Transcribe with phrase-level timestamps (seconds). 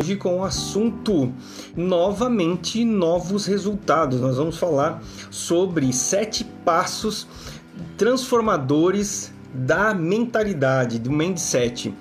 [0.00, 1.34] Hoje com o assunto
[1.76, 4.20] novamente novos resultados.
[4.20, 7.26] Nós vamos falar sobre sete passos
[7.96, 11.92] transformadores da mentalidade, do mindset.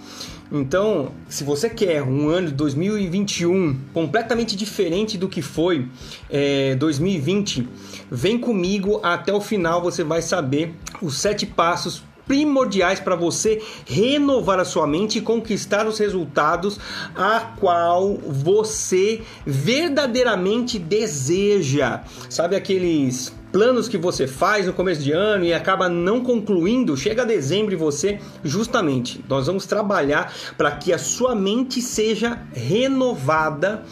[0.52, 5.88] Então, se você quer um ano de 2021 completamente diferente do que foi
[6.30, 7.68] é, 2020,
[8.12, 9.82] vem comigo até o final.
[9.82, 10.72] Você vai saber
[11.02, 16.80] os sete passos primordiais para você renovar a sua mente e conquistar os resultados
[17.16, 22.02] a qual você verdadeiramente deseja.
[22.30, 27.26] Sabe aqueles planos que você faz no começo de ano e acaba não concluindo, chega
[27.26, 33.84] dezembro e você, justamente, nós vamos trabalhar para que a sua mente seja renovada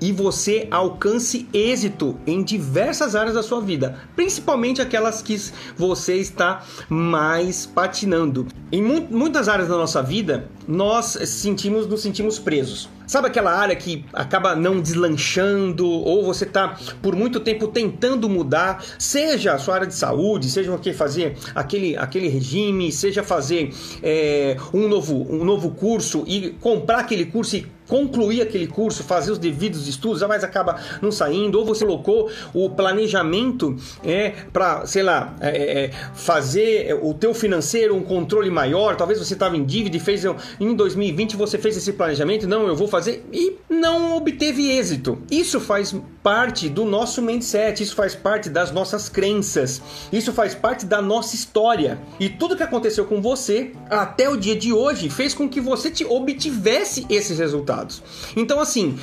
[0.00, 5.36] e você alcance êxito em diversas áreas da sua vida, principalmente aquelas que
[5.76, 8.46] você está mais patinando.
[8.72, 12.88] Em mu muitas áreas da nossa vida, nós sentimos nos sentimos presos.
[13.10, 18.84] Sabe aquela área que acaba não deslanchando ou você está por muito tempo tentando mudar,
[19.00, 23.74] seja a sua área de saúde, seja o que fazer aquele, aquele regime, seja fazer
[24.00, 29.32] é, um, novo, um novo curso e comprar aquele curso e concluir aquele curso, fazer
[29.32, 35.02] os devidos estudos, mas acaba não saindo, ou você colocou o planejamento é, para, sei
[35.02, 39.64] lá, é, é, é fazer o teu financeiro um controle maior, talvez você estava em
[39.64, 40.24] dívida e fez
[40.60, 45.18] em 2020 você fez esse planejamento, não, eu vou fazer e não obteve êxito.
[45.28, 45.92] Isso faz
[46.22, 49.80] parte do nosso mindset, isso faz parte das nossas crenças,
[50.12, 51.98] isso faz parte da nossa história.
[52.18, 55.90] E tudo que aconteceu com você até o dia de hoje fez com que você
[55.90, 58.02] te obtivesse esses resultados.
[58.36, 58.98] Então, assim,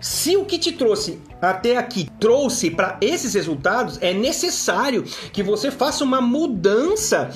[0.00, 5.70] se o que te trouxe até aqui trouxe para esses resultados, é necessário que você
[5.70, 7.30] faça uma mudança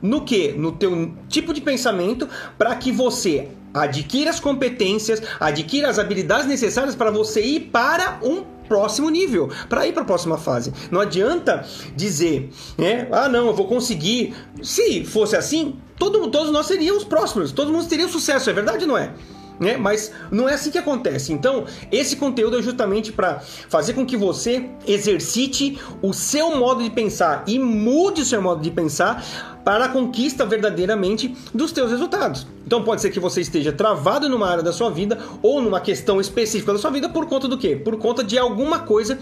[0.00, 0.52] no que?
[0.52, 6.94] No teu tipo de pensamento para que você adquira as competências, adquira as habilidades necessárias
[6.94, 10.72] para você ir para um próximo nível, para ir para a próxima fase.
[10.92, 13.08] Não adianta dizer, né?
[13.10, 14.32] Ah, não, eu vou conseguir.
[14.62, 18.96] Se fosse assim, todo, todos nós seríamos próximos, todo mundo teria sucesso, é verdade, não
[18.96, 19.12] é?
[19.60, 19.76] Né?
[19.76, 21.32] Mas não é assim que acontece.
[21.32, 26.88] Então, esse conteúdo é justamente para fazer com que você exercite o seu modo de
[26.88, 29.22] pensar e mude o seu modo de pensar
[29.64, 32.46] para a conquista verdadeiramente dos teus resultados.
[32.66, 36.20] Então pode ser que você esteja travado numa área da sua vida ou numa questão
[36.20, 37.76] específica da sua vida por conta do quê?
[37.76, 39.18] Por conta de alguma coisa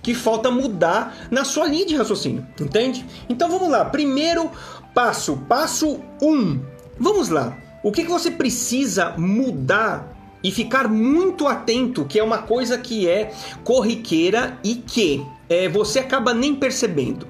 [0.00, 3.04] que falta mudar na sua linha de raciocínio, entende?
[3.28, 3.84] Então vamos lá.
[3.84, 4.50] Primeiro
[4.94, 6.26] passo, passo 1.
[6.26, 6.60] Um.
[6.98, 7.56] Vamos lá.
[7.82, 13.08] O que, que você precisa mudar e ficar muito atento, que é uma coisa que
[13.08, 13.32] é
[13.62, 17.26] corriqueira e que é, você acaba nem percebendo.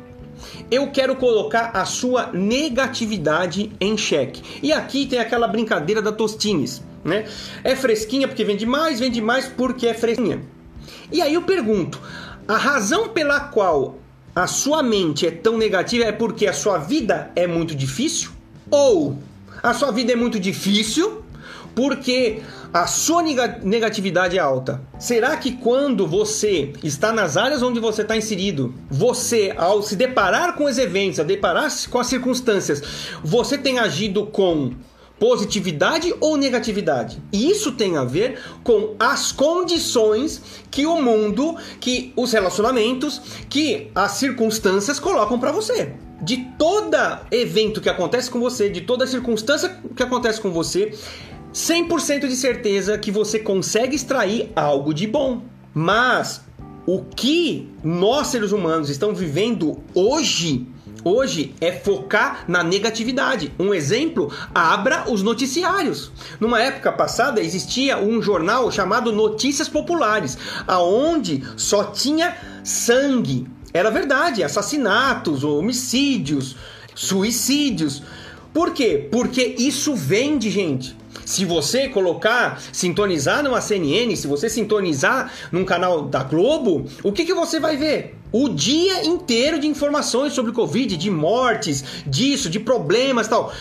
[0.71, 4.43] Eu quero colocar a sua negatividade em xeque.
[4.63, 7.27] E aqui tem aquela brincadeira da Tostines, né?
[7.63, 10.41] É fresquinha porque vende mais, vende mais porque é fresquinha.
[11.13, 12.01] E aí eu pergunto,
[12.47, 13.99] a razão pela qual
[14.35, 18.31] a sua mente é tão negativa é porque a sua vida é muito difícil?
[18.71, 19.19] Ou
[19.63, 21.23] a sua vida é muito difícil
[21.75, 22.41] porque
[22.73, 24.83] a sua negatividade é alta.
[24.99, 30.55] Será que quando você está nas áreas onde você está inserido, você, ao se deparar
[30.55, 32.83] com os eventos, a deparar-se com as circunstâncias,
[33.23, 34.73] você tem agido com
[35.19, 37.23] positividade ou negatividade?
[37.33, 43.91] E isso tem a ver com as condições que o mundo, que os relacionamentos, que
[43.95, 46.97] as circunstâncias colocam para você de todo
[47.31, 50.93] evento que acontece com você, de toda circunstância que acontece com você,
[51.53, 55.43] 100% de certeza que você consegue extrair algo de bom.
[55.75, 56.43] Mas
[56.87, 60.67] o que nós seres humanos estamos vivendo hoje,
[61.05, 63.53] hoje é focar na negatividade.
[63.59, 66.11] Um exemplo, abra os noticiários.
[66.39, 74.43] Numa época passada existia um jornal chamado Notícias Populares, aonde só tinha sangue, era verdade,
[74.43, 76.57] assassinatos, homicídios,
[76.95, 78.03] suicídios.
[78.53, 79.09] Por quê?
[79.11, 80.97] Porque isso vende, gente.
[81.25, 87.25] Se você colocar, sintonizar numa CNN, se você sintonizar num canal da Globo, o que,
[87.25, 88.17] que você vai ver?
[88.33, 93.53] O dia inteiro de informações sobre Covid, de mortes, disso, de problemas tal.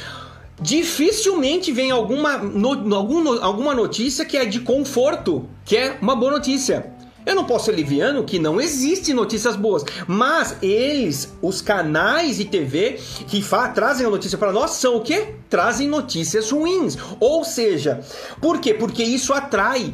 [0.61, 6.31] Dificilmente vem alguma, no, algum, alguma notícia que é de conforto, que é uma boa
[6.31, 6.91] notícia.
[7.25, 12.45] Eu não posso ser liviano que não existe notícias boas, mas eles, os canais de
[12.45, 13.43] TV que
[13.73, 15.35] trazem a notícia para nós são o quê?
[15.49, 16.97] Trazem notícias ruins.
[17.19, 18.01] Ou seja,
[18.41, 18.73] por quê?
[18.73, 19.93] Porque isso atrai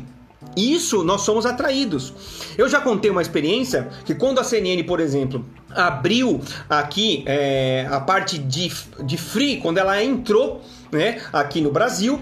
[0.56, 2.13] isso nós somos atraídos.
[2.57, 6.39] Eu já contei uma experiência que quando a CNN, por exemplo, abriu
[6.69, 8.72] aqui é, a parte de,
[9.04, 10.62] de free, quando ela entrou
[10.92, 12.22] né, aqui no Brasil,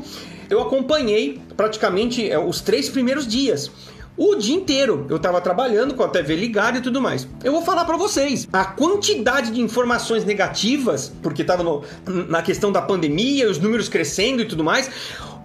[0.49, 3.71] eu acompanhei praticamente é, os três primeiros dias.
[4.15, 7.27] O dia inteiro eu estava trabalhando com a TV ligada e tudo mais.
[7.43, 11.63] Eu vou falar para vocês a quantidade de informações negativas, porque estava
[12.05, 14.89] na questão da pandemia, os números crescendo e tudo mais.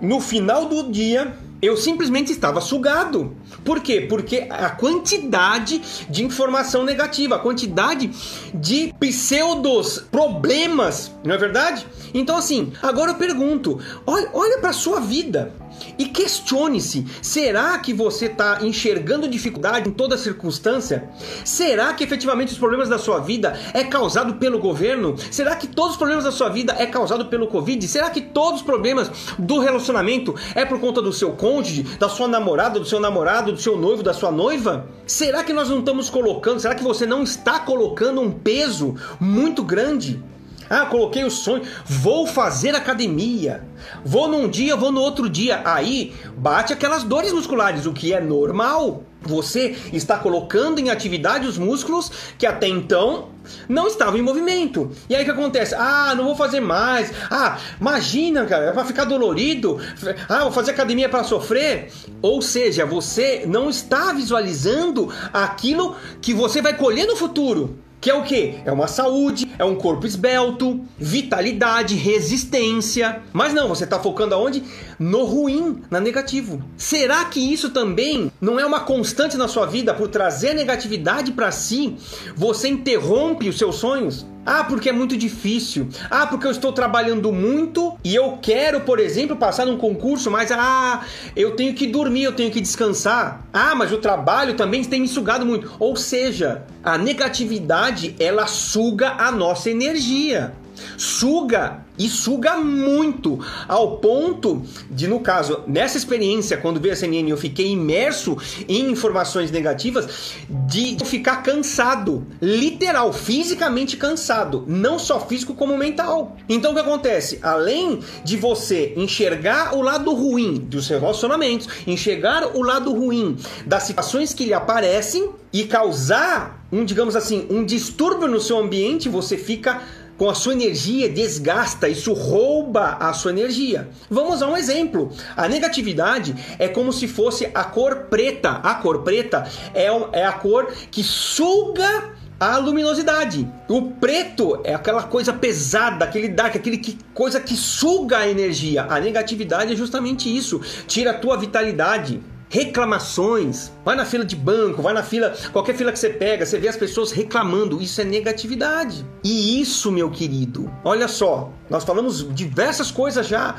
[0.02, 3.34] No final do dia, eu simplesmente estava sugado.
[3.64, 4.02] Por quê?
[4.02, 8.10] Porque a quantidade de informação negativa, a quantidade
[8.54, 11.86] de pseudos problemas, não é verdade?
[12.14, 15.52] Então, assim, agora eu pergunto: olha, olha para sua vida.
[15.98, 21.08] E questione-se: será que você está enxergando dificuldade em toda circunstância?
[21.44, 25.16] Será que efetivamente os problemas da sua vida é causado pelo governo?
[25.30, 27.86] Será que todos os problemas da sua vida é causado pelo Covid?
[27.86, 32.28] Será que todos os problemas do relacionamento é por conta do seu cônjuge, da sua
[32.28, 34.86] namorada, do seu namorado, do seu noivo, da sua noiva?
[35.06, 39.62] Será que nós não estamos colocando, será que você não está colocando um peso muito
[39.62, 40.22] grande
[40.68, 43.62] ah, coloquei o sonho, vou fazer academia.
[44.04, 45.62] Vou num dia, vou no outro dia.
[45.64, 49.04] Aí bate aquelas dores musculares, o que é normal.
[49.22, 53.30] Você está colocando em atividade os músculos que até então
[53.68, 54.92] não estavam em movimento.
[55.08, 55.74] E aí o que acontece?
[55.74, 57.12] Ah, não vou fazer mais.
[57.30, 59.80] Ah, imagina, cara, é para ficar dolorido.
[60.28, 61.90] Ah, vou fazer academia para sofrer.
[62.22, 67.76] Ou seja, você não está visualizando aquilo que você vai colher no futuro.
[68.00, 68.60] Que é o que?
[68.64, 73.22] É uma saúde, é um corpo esbelto, vitalidade, resistência.
[73.32, 74.62] Mas não, você está focando aonde?
[74.98, 76.60] No ruim, na negativo.
[76.76, 81.52] Será que isso também não é uma constante na sua vida por trazer negatividade para
[81.52, 81.96] si?
[82.34, 84.26] Você interrompe os seus sonhos?
[84.44, 85.88] Ah, porque é muito difícil.
[86.10, 90.50] Ah, porque eu estou trabalhando muito e eu quero, por exemplo, passar num concurso, mas
[90.50, 91.04] ah,
[91.36, 93.46] eu tenho que dormir, eu tenho que descansar.
[93.52, 95.70] Ah, mas o trabalho também tem me sugado muito.
[95.78, 100.54] Ou seja, a negatividade ela suga a nossa energia
[100.96, 107.28] suga e suga muito, ao ponto de, no caso, nessa experiência, quando veio a CNN,
[107.28, 108.36] eu fiquei imerso
[108.68, 116.36] em informações negativas, de ficar cansado, literal, fisicamente cansado, não só físico como mental.
[116.48, 117.40] Então o que acontece?
[117.42, 123.36] Além de você enxergar o lado ruim dos seus relacionamentos, enxergar o lado ruim
[123.66, 129.08] das situações que lhe aparecem e causar um, digamos assim, um distúrbio no seu ambiente,
[129.08, 129.80] você fica
[130.18, 133.88] com a sua energia, desgasta, isso rouba a sua energia.
[134.10, 135.10] Vamos a um exemplo.
[135.36, 138.50] A negatividade é como se fosse a cor preta.
[138.62, 143.48] A cor preta é, é a cor que suga a luminosidade.
[143.68, 148.86] O preto é aquela coisa pesada, aquele dark, aquele que, coisa que suga a energia.
[148.88, 153.70] A negatividade é justamente isso, tira a tua vitalidade reclamações.
[153.84, 156.68] Vai na fila de banco, vai na fila, qualquer fila que você pega, você vê
[156.68, 157.80] as pessoas reclamando.
[157.80, 159.04] Isso é negatividade.
[159.22, 163.56] E isso, meu querido, olha só, nós falamos diversas coisas já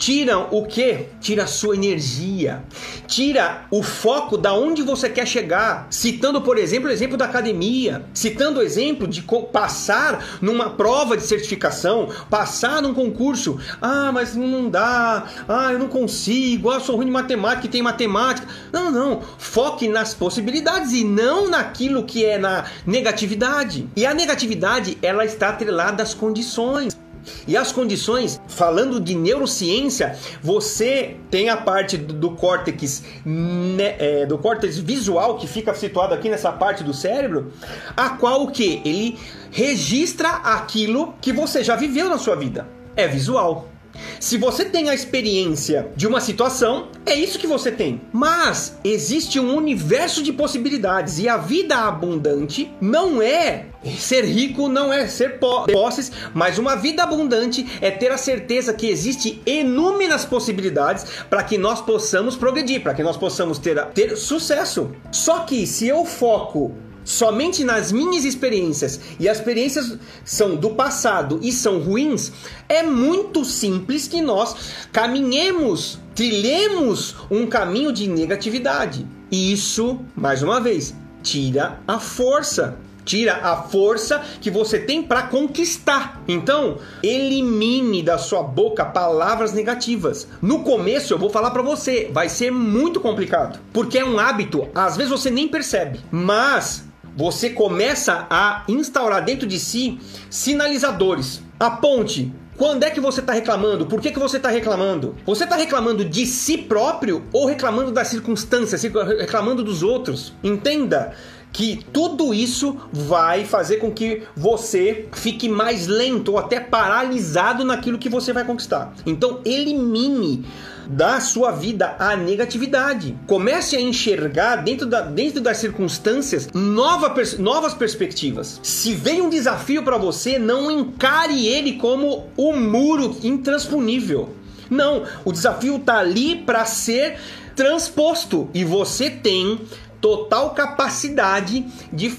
[0.00, 1.08] tiram o que?
[1.20, 2.64] Tira a sua energia,
[3.06, 5.86] tira o foco da onde você quer chegar.
[5.90, 11.22] Citando, por exemplo, o exemplo da academia, citando o exemplo de passar numa prova de
[11.22, 13.60] certificação, passar num concurso.
[13.80, 15.26] Ah, mas não dá.
[15.46, 16.70] Ah, eu não consigo.
[16.70, 18.48] Ah, sou ruim de matemática e tem matemática.
[18.72, 19.20] Não, não.
[19.36, 23.86] Foque nas possibilidades e não naquilo que é na negatividade.
[23.94, 26.99] E a negatividade, ela está atrelada às condições.
[27.46, 34.38] E as condições, falando de neurociência, você tem a parte do, córtex, né, é, do
[34.38, 37.52] córtex visual que fica situado aqui nessa parte do cérebro,
[37.96, 39.18] a qual o que ele
[39.50, 42.68] registra aquilo que você já viveu na sua vida.
[42.96, 43.69] É visual.
[44.18, 48.00] Se você tem a experiência de uma situação, é isso que você tem.
[48.12, 53.66] Mas existe um universo de possibilidades e a vida abundante não é
[53.98, 58.86] ser rico, não é ser posses, mas uma vida abundante é ter a certeza que
[58.86, 64.92] existe inúmeras possibilidades para que nós possamos progredir, para que nós possamos ter, ter sucesso.
[65.10, 71.38] Só que se eu foco somente nas minhas experiências e as experiências são do passado
[71.42, 72.32] e são ruins,
[72.68, 74.56] é muito simples que nós
[74.92, 79.06] caminhemos, trilhemos um caminho de negatividade.
[79.30, 82.76] E isso, mais uma vez, tira a força.
[83.02, 86.22] Tira a força que você tem para conquistar.
[86.28, 90.28] Então, elimine da sua boca palavras negativas.
[90.40, 94.68] No começo, eu vou falar para você, vai ser muito complicado, porque é um hábito,
[94.74, 96.84] às vezes você nem percebe, mas
[97.16, 99.98] você começa a instaurar dentro de si
[100.28, 101.42] sinalizadores.
[101.58, 103.86] Aponte quando é que você está reclamando?
[103.86, 105.16] Por que, que você está reclamando?
[105.24, 110.34] Você está reclamando de si próprio ou reclamando das circunstâncias, reclamando dos outros?
[110.44, 111.14] Entenda
[111.52, 117.98] que tudo isso vai fazer com que você fique mais lento ou até paralisado naquilo
[117.98, 118.92] que você vai conquistar.
[119.06, 120.44] Então, elimine
[120.90, 123.16] da sua vida a negatividade.
[123.26, 128.60] Comece a enxergar dentro, da, dentro das circunstâncias nova, novas perspectivas.
[128.62, 134.34] Se vem um desafio para você, não encare ele como um muro intransponível.
[134.68, 137.18] Não, o desafio está ali para ser
[137.54, 139.60] transposto e você tem
[140.00, 142.10] total capacidade de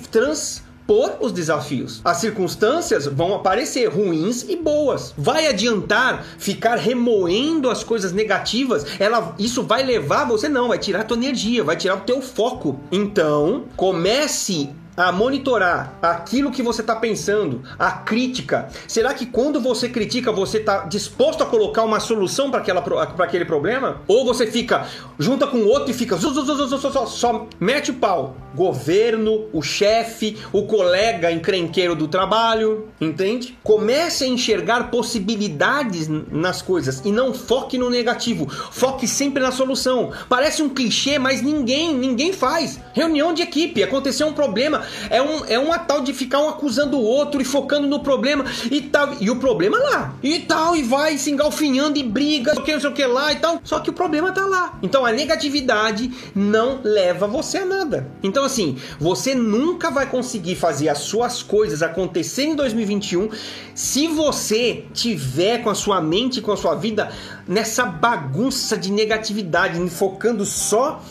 [0.91, 2.01] transpor os desafios.
[2.03, 5.13] As circunstâncias vão aparecer ruins e boas.
[5.17, 8.85] Vai adiantar ficar remoendo as coisas negativas?
[8.99, 12.21] Ela, isso vai levar você não, vai tirar a tua energia, vai tirar o teu
[12.21, 12.79] foco.
[12.91, 18.69] Então, comece a monitorar aquilo que você está pensando, a crítica.
[18.87, 24.01] Será que quando você critica, você está disposto a colocar uma solução para aquele problema?
[24.07, 26.31] Ou você fica, junta com outro e fica só,
[26.77, 28.35] só, só mete o pau?
[28.53, 33.57] Governo, o chefe, o colega encrenqueiro do trabalho, entende?
[33.63, 38.49] Comece a enxergar possibilidades nas coisas e não foque no negativo.
[38.49, 40.11] Foque sempre na solução.
[40.27, 42.79] Parece um clichê, mas ninguém, ninguém faz.
[42.93, 46.97] Reunião de equipe, aconteceu um problema, é, um, é uma tal de ficar um acusando
[46.97, 49.15] o outro e focando no problema e tal.
[49.19, 50.15] E o problema lá.
[50.21, 53.05] E tal, e vai se engalfinhando e briga, não sei o que, sei o que
[53.05, 53.59] lá e tal.
[53.63, 54.77] Só que o problema tá lá.
[54.81, 58.07] Então a negatividade não leva você a nada.
[58.23, 63.29] Então, assim, você nunca vai conseguir fazer as suas coisas acontecerem em 2021
[63.73, 67.11] se você tiver com a sua mente, com a sua vida
[67.47, 71.01] nessa bagunça de negatividade, focando só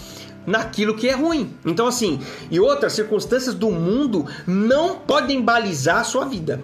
[0.50, 1.54] naquilo que é ruim.
[1.64, 6.60] Então, assim, e outras circunstâncias do mundo não podem balizar a sua vida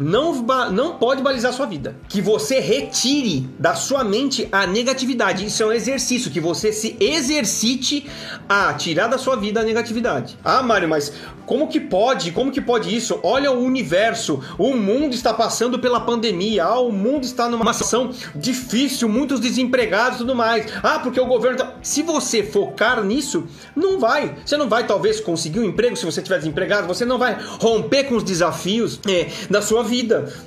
[0.00, 0.34] não,
[0.72, 1.96] não pode balizar sua vida.
[2.08, 5.44] Que você retire da sua mente a negatividade.
[5.44, 8.08] Isso é um exercício, que você se exercite
[8.48, 10.38] a tirar da sua vida a negatividade.
[10.42, 11.12] Ah, Mário, mas
[11.46, 12.32] como que pode?
[12.32, 13.20] Como que pode isso?
[13.22, 18.10] Olha o universo, o mundo está passando pela pandemia, ah, o mundo está numa situação
[18.34, 20.66] difícil, muitos desempregados e tudo mais.
[20.82, 21.74] Ah, porque o governo tá...
[21.82, 24.36] Se você focar nisso, não vai.
[24.44, 28.04] Você não vai talvez conseguir um emprego se você estiver desempregado, você não vai romper
[28.04, 29.89] com os desafios é, da sua vida.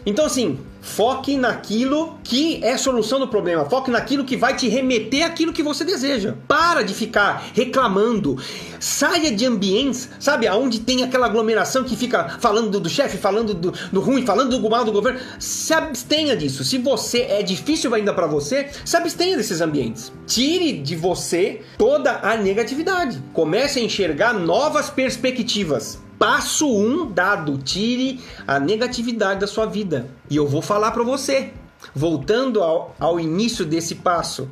[0.06, 3.64] Então assim, Foque naquilo que é solução do problema.
[3.64, 6.36] Foque naquilo que vai te remeter aquilo que você deseja.
[6.46, 8.38] Para de ficar reclamando.
[8.82, 13.74] Saia de ambientes, sabe, aonde tem aquela aglomeração que fica falando do chefe, falando do,
[13.94, 15.22] do, ruim, falando do mal do governo.
[15.40, 16.66] Se abstenha disso.
[16.66, 20.12] Se você é difícil ainda para você, se abstenha desses ambientes.
[20.28, 23.24] Tire de você toda a negatividade.
[23.32, 26.03] Comece a enxergar novas perspectivas.
[26.18, 30.10] Passo 1 um dado, tire a negatividade da sua vida.
[30.30, 31.52] E eu vou falar para você,
[31.94, 34.50] voltando ao, ao início desse passo.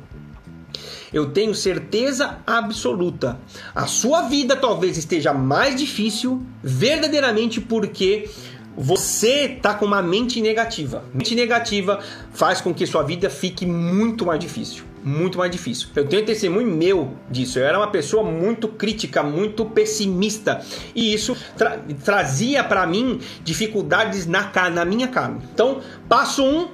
[1.12, 3.38] Eu tenho certeza absoluta.
[3.74, 8.30] A sua vida talvez esteja mais difícil, verdadeiramente porque
[8.74, 11.04] você tá com uma mente negativa.
[11.12, 12.00] Mente negativa
[12.32, 15.88] faz com que sua vida fique muito mais difícil muito mais difícil.
[15.94, 17.58] Eu tenho testemunho meu disso.
[17.58, 20.60] Eu era uma pessoa muito crítica, muito pessimista.
[20.94, 25.40] E isso tra trazia para mim dificuldades na, na minha carne.
[25.52, 26.68] Então, passo um.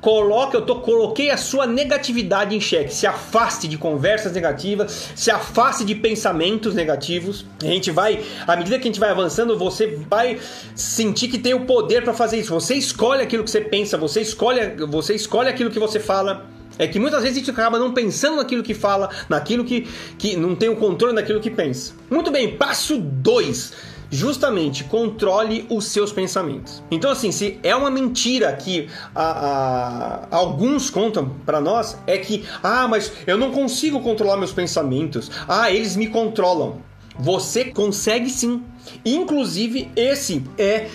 [0.00, 2.92] Coloque, eu tô, coloquei a sua negatividade em xeque.
[2.92, 7.46] Se afaste de conversas negativas, se afaste de pensamentos negativos.
[7.62, 10.38] A gente vai, à medida que a gente vai avançando, você vai
[10.74, 12.52] sentir que tem o poder para fazer isso.
[12.52, 16.50] Você escolhe aquilo que você pensa, você escolhe, você escolhe aquilo que você fala.
[16.78, 19.88] É que muitas vezes a gente acaba não pensando naquilo que fala, naquilo que,
[20.18, 21.94] que não tem o controle daquilo que pensa.
[22.10, 26.82] Muito bem, passo 2 justamente controle os seus pensamentos.
[26.88, 32.44] Então, assim, se é uma mentira que a, a, alguns contam para nós, é que,
[32.62, 36.80] ah, mas eu não consigo controlar meus pensamentos, ah, eles me controlam.
[37.18, 38.62] Você consegue sim.
[39.04, 40.88] Inclusive, esse é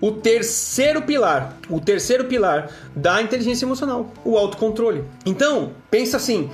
[0.00, 5.04] o terceiro pilar, o terceiro pilar da inteligência emocional, o autocontrole.
[5.24, 6.50] Então, pensa assim,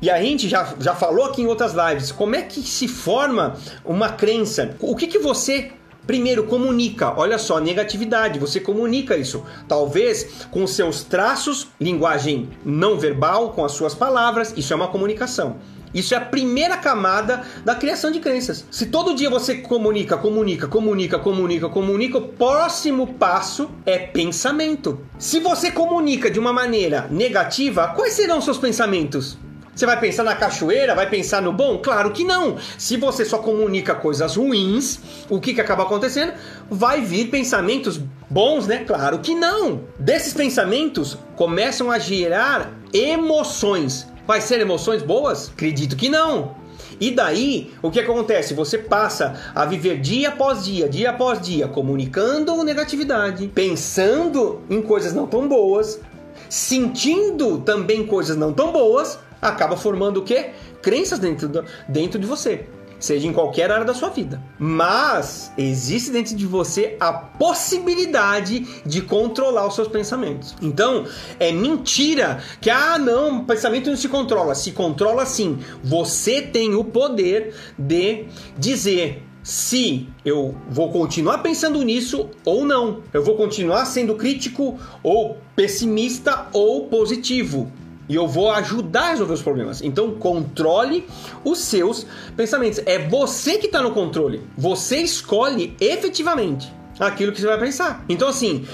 [0.00, 3.56] e a gente já, já falou aqui em outras lives, como é que se forma
[3.84, 4.76] uma crença?
[4.80, 5.72] O que, que você
[6.06, 7.14] Primeiro, comunica.
[7.16, 8.38] Olha só, negatividade.
[8.40, 9.44] Você comunica isso.
[9.68, 14.52] Talvez com seus traços, linguagem não verbal, com as suas palavras.
[14.56, 15.58] Isso é uma comunicação.
[15.94, 18.64] Isso é a primeira camada da criação de crenças.
[18.70, 25.00] Se todo dia você comunica, comunica, comunica, comunica, comunica, o próximo passo é pensamento.
[25.18, 29.38] Se você comunica de uma maneira negativa, quais serão seus pensamentos?
[29.74, 30.94] Você vai pensar na cachoeira?
[30.94, 31.78] Vai pensar no bom?
[31.78, 32.58] Claro que não.
[32.76, 36.34] Se você só comunica coisas ruins, o que, que acaba acontecendo?
[36.70, 38.84] Vai vir pensamentos bons, né?
[38.84, 39.80] Claro que não.
[39.98, 44.11] Desses pensamentos começam a gerar emoções.
[44.26, 45.48] Vai ser emoções boas?
[45.48, 46.54] Acredito que não.
[47.00, 48.54] E daí, o que acontece?
[48.54, 55.12] Você passa a viver dia após dia, dia após dia, comunicando negatividade, pensando em coisas
[55.12, 56.00] não tão boas,
[56.48, 60.50] sentindo também coisas não tão boas, acaba formando o quê?
[60.80, 62.66] Crenças dentro, do, dentro de você
[63.04, 64.40] seja em qualquer área da sua vida.
[64.58, 70.54] Mas existe dentro de você a possibilidade de controlar os seus pensamentos.
[70.62, 71.04] Então,
[71.38, 74.54] é mentira que ah, não, pensamento não se controla.
[74.54, 75.58] Se controla sim.
[75.82, 83.00] Você tem o poder de dizer se eu vou continuar pensando nisso ou não.
[83.12, 87.70] Eu vou continuar sendo crítico ou pessimista ou positivo
[88.12, 89.80] e eu vou ajudar a resolver os problemas.
[89.80, 91.06] Então, controle
[91.42, 92.78] os seus pensamentos.
[92.84, 94.42] É você que está no controle.
[94.54, 98.04] Você escolhe efetivamente aquilo que você vai pensar.
[98.10, 98.66] Então, assim,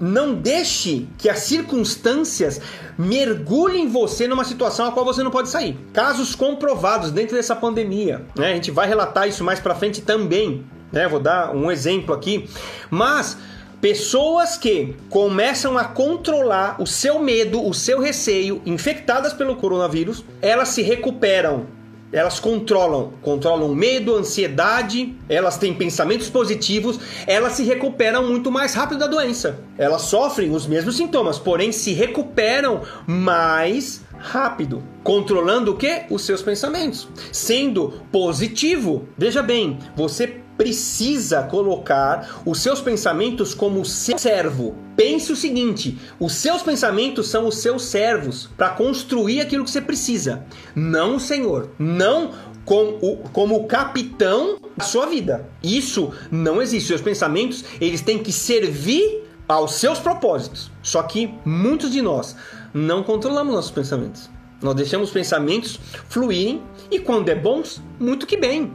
[0.00, 2.58] não deixe que as circunstâncias
[2.96, 5.78] mergulhem você numa situação a qual você não pode sair.
[5.92, 8.52] Casos comprovados dentro dessa pandemia, né?
[8.52, 11.06] A gente vai relatar isso mais para frente também, né?
[11.06, 12.48] Vou dar um exemplo aqui,
[12.90, 13.36] mas
[13.80, 20.68] Pessoas que começam a controlar o seu medo, o seu receio, infectadas pelo coronavírus, elas
[20.68, 21.66] se recuperam.
[22.12, 29.00] Elas controlam, controlam medo, ansiedade, elas têm pensamentos positivos, elas se recuperam muito mais rápido
[29.00, 29.58] da doença.
[29.76, 36.04] Elas sofrem os mesmos sintomas, porém se recuperam mais rápido, controlando o que?
[36.08, 39.06] Os seus pensamentos, sendo positivo.
[39.18, 44.74] Veja bem, você precisa colocar os seus pensamentos como seu servo.
[44.96, 49.80] Pense o seguinte: os seus pensamentos são os seus servos para construir aquilo que você
[49.80, 50.44] precisa,
[50.74, 52.32] não o Senhor, não
[52.64, 55.48] como o, como o capitão da sua vida.
[55.62, 56.88] Isso não existe.
[56.88, 60.70] Seus pensamentos eles têm que servir aos seus propósitos.
[60.82, 62.36] Só que muitos de nós
[62.74, 64.28] não controlamos nossos pensamentos.
[64.60, 68.72] Nós deixamos os pensamentos fluírem e quando é bons, muito que bem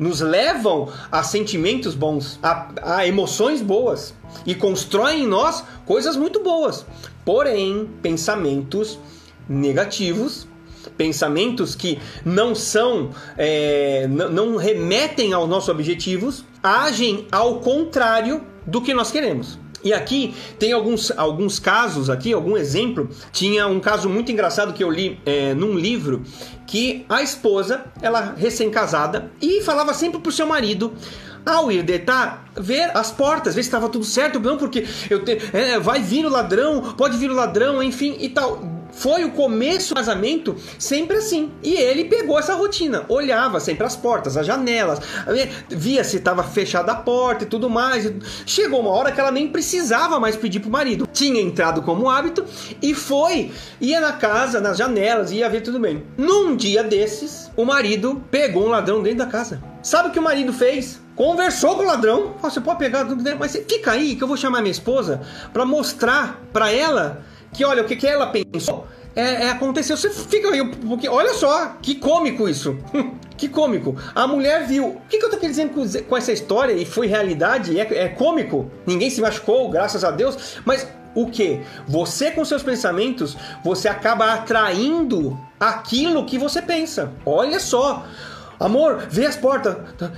[0.00, 4.14] nos levam a sentimentos bons, a, a emoções boas
[4.46, 6.86] e constroem em nós coisas muito boas.
[7.24, 8.98] Porém, pensamentos
[9.48, 10.48] negativos
[10.96, 18.94] pensamentos que não são, é, não remetem aos nossos objetivos, agem ao contrário do que
[18.94, 19.58] nós queremos.
[19.82, 23.08] E aqui tem alguns, alguns casos, aqui algum exemplo.
[23.32, 26.22] Tinha um caso muito engraçado que eu li é, num livro
[26.66, 30.92] que a esposa, ela recém-casada, e falava sempre pro seu marido
[31.44, 35.38] ao ir deitar, ver as portas, ver se estava tudo certo, não, porque eu te,
[35.52, 39.90] é, vai vir o ladrão, pode vir o ladrão, enfim e tal foi o começo
[39.90, 41.50] do casamento sempre assim.
[41.62, 45.00] E ele pegou essa rotina, olhava sempre as portas, as janelas,
[45.68, 48.10] via se estava fechada a porta e tudo mais.
[48.46, 51.08] Chegou uma hora que ela nem precisava mais pedir pro marido.
[51.12, 52.44] Tinha entrado como hábito
[52.80, 53.50] e foi,
[53.80, 56.04] ia na casa, nas janelas, ia ver tudo bem.
[56.16, 59.62] Num dia desses, o marido pegou um ladrão dentro da casa.
[59.82, 61.00] Sabe o que o marido fez?
[61.16, 62.34] Conversou com o ladrão.
[62.42, 65.20] Você pode pegar tudo, mas fica aí que eu vou chamar minha esposa
[65.52, 69.96] para mostrar para ela que olha, o que, que ela pensou é, é, aconteceu.
[69.96, 72.78] Você fica aí, porque olha só, que cômico isso.
[73.36, 73.96] que cômico.
[74.14, 74.88] A mulher viu.
[74.88, 77.78] O que, que eu tô querendo dizer com essa história e foi realidade?
[77.78, 78.70] É, é cômico.
[78.86, 80.58] Ninguém se machucou, graças a Deus.
[80.64, 81.60] Mas o que?
[81.88, 87.12] Você com seus pensamentos, você acaba atraindo aquilo que você pensa.
[87.26, 88.06] Olha só.
[88.60, 89.74] Amor, vê as portas.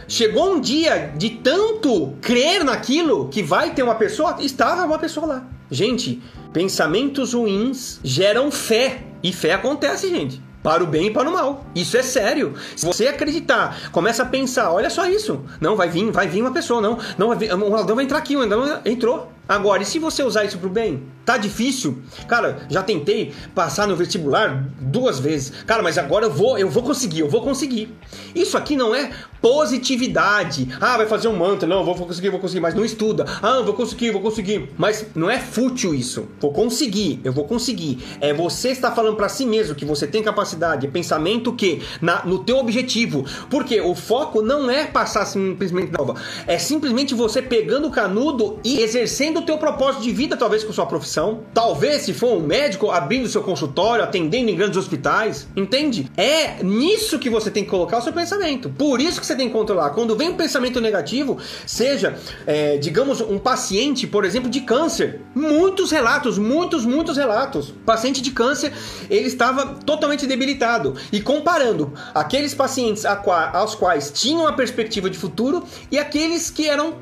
[0.08, 5.26] Chegou um dia de tanto crer naquilo que vai ter uma pessoa, estava uma pessoa
[5.26, 5.46] lá.
[5.70, 6.20] Gente,
[6.52, 9.02] pensamentos ruins geram fé.
[9.22, 10.42] E fé acontece, gente.
[10.62, 11.66] Para o bem e para o mal.
[11.74, 12.54] Isso é sério.
[12.76, 15.40] Se você acreditar, começa a pensar, olha só isso.
[15.60, 16.98] Não, vai vir, vai vir uma pessoa, não.
[17.18, 19.32] Não vai vir, um ladrão vai entrar aqui, ladrão entrou.
[19.52, 21.02] Agora, e se você usar isso pro bem?
[21.26, 21.98] Tá difícil?
[22.26, 25.52] Cara, já tentei passar no vestibular duas vezes.
[25.66, 27.94] Cara, mas agora eu vou, eu vou conseguir, eu vou conseguir.
[28.34, 29.10] Isso aqui não é
[29.42, 30.68] positividade.
[30.80, 33.26] Ah, vai fazer um mantra, não, vou conseguir, vou conseguir, mas não estuda.
[33.42, 34.70] Ah, vou conseguir, vou conseguir.
[34.78, 36.28] Mas não é fútil isso.
[36.40, 38.02] Vou conseguir, eu vou conseguir.
[38.20, 42.38] É você estar falando para si mesmo que você tem capacidade, pensamento que na, no
[42.38, 43.24] teu objetivo.
[43.50, 46.14] Porque o foco não é passar simplesmente nova,
[46.46, 50.86] é simplesmente você pegando o canudo e exercendo teu propósito de vida, talvez com sua
[50.86, 51.40] profissão.
[51.52, 56.10] Talvez se for um médico abrindo seu consultório, atendendo em grandes hospitais, entende?
[56.16, 58.68] É nisso que você tem que colocar o seu pensamento.
[58.70, 59.90] Por isso que você tem que controlar.
[59.90, 65.20] Quando vem um pensamento negativo, seja, é, digamos, um paciente, por exemplo, de câncer.
[65.34, 67.72] Muitos relatos, muitos, muitos relatos.
[67.84, 68.72] Paciente de câncer,
[69.10, 70.94] ele estava totalmente debilitado.
[71.12, 76.94] E comparando aqueles pacientes aos quais tinham a perspectiva de futuro e aqueles que eram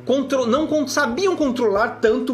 [0.46, 2.29] não sabiam controlar tanto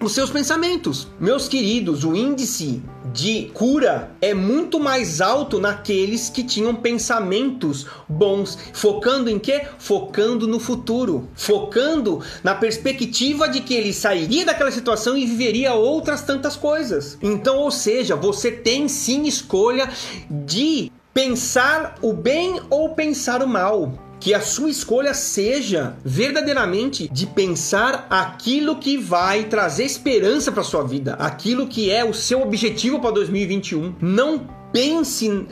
[0.00, 1.06] os seus pensamentos.
[1.20, 8.58] Meus queridos, o índice de cura é muito mais alto naqueles que tinham pensamentos bons,
[8.72, 9.66] focando em quê?
[9.78, 16.22] Focando no futuro, focando na perspectiva de que ele sairia daquela situação e viveria outras
[16.22, 17.18] tantas coisas.
[17.20, 19.90] Então, ou seja, você tem sim escolha
[20.30, 27.26] de pensar o bem ou pensar o mal que a sua escolha seja verdadeiramente de
[27.26, 33.00] pensar aquilo que vai trazer esperança para sua vida, aquilo que é o seu objetivo
[33.00, 33.94] para 2021.
[34.00, 35.46] Não pense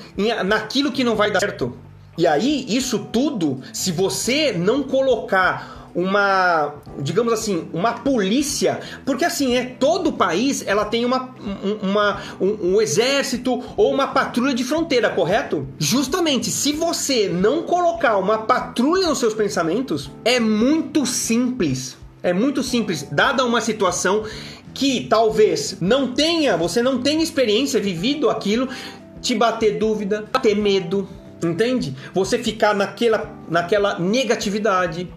[0.44, 1.74] naquilo que não vai dar certo.
[2.18, 9.56] E aí, isso tudo, se você não colocar uma, digamos assim, uma polícia, porque assim,
[9.56, 11.34] é todo o país, ela tem uma,
[11.82, 15.66] uma um, um, exército ou uma patrulha de fronteira, correto?
[15.78, 21.96] Justamente, se você não colocar uma patrulha nos seus pensamentos, é muito simples.
[22.22, 24.24] É muito simples, dada uma situação
[24.74, 28.68] que talvez não tenha, você não tenha experiência, vivido aquilo,
[29.20, 31.08] te bater dúvida, ter medo,
[31.42, 31.94] entende?
[32.14, 35.08] Você ficar naquela, naquela negatividade,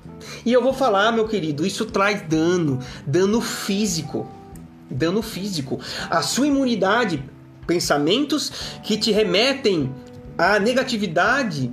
[0.45, 4.29] e eu vou falar, meu querido, isso traz dano, dano físico.
[4.89, 5.79] Dano físico.
[6.09, 7.23] A sua imunidade,
[7.65, 8.51] pensamentos
[8.83, 9.93] que te remetem
[10.37, 11.71] à negatividade.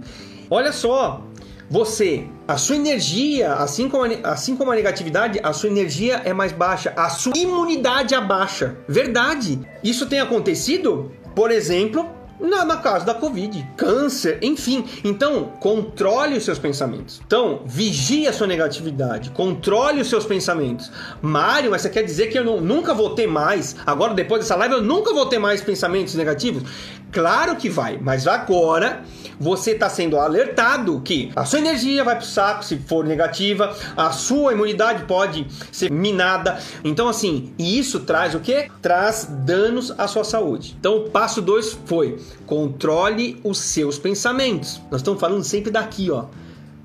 [0.51, 1.25] Olha só,
[1.71, 6.33] você, a sua energia, assim como, a, assim como a negatividade, a sua energia é
[6.33, 8.79] mais baixa, a sua imunidade abaixa.
[8.89, 9.61] Verdade.
[9.85, 12.09] Isso tem acontecido, por exemplo,
[12.41, 14.85] na, na casa da Covid, câncer, enfim.
[15.05, 17.21] Então, controle os seus pensamentos.
[17.27, 20.91] Então, vigie a sua negatividade, controle os seus pensamentos.
[21.21, 24.57] Mário, mas você quer dizer que eu não, nunca vou ter mais, agora depois dessa
[24.57, 26.63] live, eu nunca vou ter mais pensamentos negativos?
[27.11, 29.03] Claro que vai, mas agora
[29.41, 33.75] você está sendo alertado que a sua energia vai para o saco se for negativa,
[33.97, 36.59] a sua imunidade pode ser minada.
[36.85, 38.69] Então, assim, e isso traz o que?
[38.83, 40.77] Traz danos à sua saúde.
[40.79, 44.81] Então, o passo 2 foi controle os seus pensamentos.
[44.91, 46.27] Nós estamos falando sempre daqui, ó.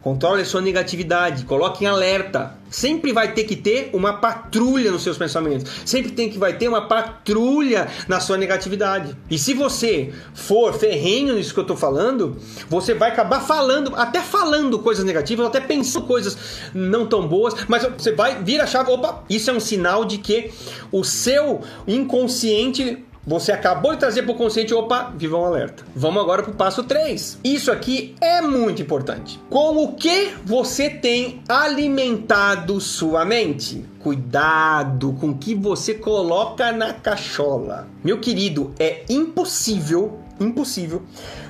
[0.04, 2.58] Controle a sua negatividade, coloque em alerta.
[2.70, 5.72] Sempre vai ter que ter uma patrulha nos seus pensamentos.
[5.86, 9.16] Sempre tem que vai ter uma patrulha na sua negatividade.
[9.30, 12.36] E se você for ferrenho nisso que eu estou falando,
[12.68, 16.38] você vai acabar falando, até falando coisas negativas, até pensando coisas
[16.74, 20.18] não tão boas, mas você vai vir a chave, opa, isso é um sinal de
[20.18, 20.52] que
[20.92, 25.84] o seu inconsciente você acabou de trazer para o consciente, opa, viva um alerta.
[25.96, 27.40] Vamos agora para o passo 3.
[27.44, 29.40] Isso aqui é muito importante.
[29.50, 33.86] Com o que você tem alimentado sua mente?
[34.00, 37.88] Cuidado com o que você coloca na cachola.
[38.04, 41.04] Meu querido, é impossível, impossível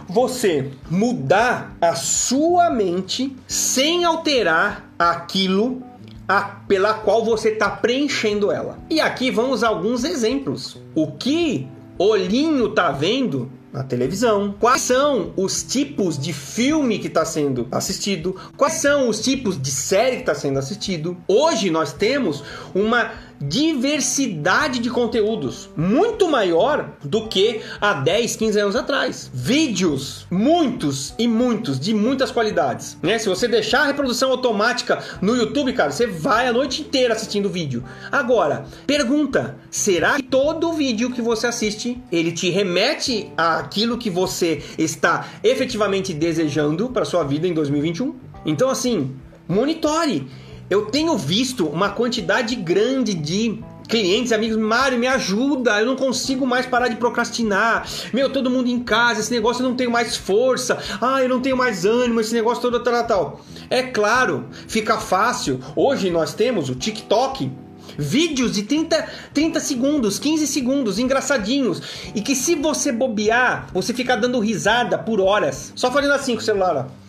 [0.07, 5.81] você mudar a sua mente sem alterar aquilo
[6.27, 8.77] a, pela qual você está preenchendo ela.
[8.89, 10.79] E aqui vamos a alguns exemplos.
[10.95, 14.55] O que olhinho tá vendo na televisão?
[14.59, 18.35] Quais são os tipos de filme que está sendo assistido?
[18.55, 21.17] Quais são os tipos de série que está sendo assistido?
[21.27, 23.11] Hoje nós temos uma
[23.47, 29.29] diversidade de conteúdos muito maior do que há 10, 15 anos atrás.
[29.33, 32.97] Vídeos, muitos e muitos, de muitas qualidades.
[33.01, 33.19] Né?
[33.19, 37.49] Se você deixar a reprodução automática no YouTube, cara, você vai a noite inteira assistindo
[37.49, 37.83] vídeo.
[38.11, 44.61] Agora, pergunta: será que todo vídeo que você assiste ele te remete àquilo que você
[44.77, 48.15] está efetivamente desejando para sua vida em 2021?
[48.45, 49.15] Então, assim,
[49.47, 50.27] monitore
[50.69, 56.45] eu tenho visto uma quantidade grande de clientes, amigos, Mário, me ajuda, eu não consigo
[56.47, 57.87] mais parar de procrastinar.
[58.13, 60.77] Meu, todo mundo em casa, esse negócio eu não tenho mais força.
[61.01, 63.41] Ah, eu não tenho mais ânimo, esse negócio todo tal, tal.
[63.69, 65.59] É claro, fica fácil.
[65.75, 67.51] Hoje nós temos o TikTok,
[67.97, 71.81] vídeos de 30, 30 segundos, 15 segundos, engraçadinhos.
[72.15, 75.73] E que se você bobear, você fica dando risada por horas.
[75.75, 77.03] Só fazendo assim com o celular, ó.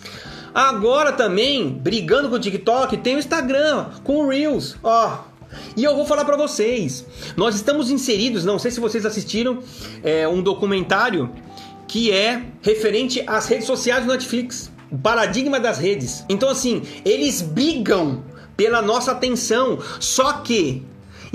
[0.55, 4.77] Agora também, brigando com o TikTok, tem o Instagram com o Reels.
[4.85, 5.19] Ó,
[5.77, 7.05] e eu vou falar para vocês,
[7.37, 9.59] nós estamos inseridos, não sei se vocês assistiram
[10.03, 11.31] é, um documentário
[11.88, 16.25] que é referente às redes sociais do Netflix, o paradigma das redes.
[16.29, 18.23] Então assim, eles brigam
[18.57, 20.85] pela nossa atenção, só que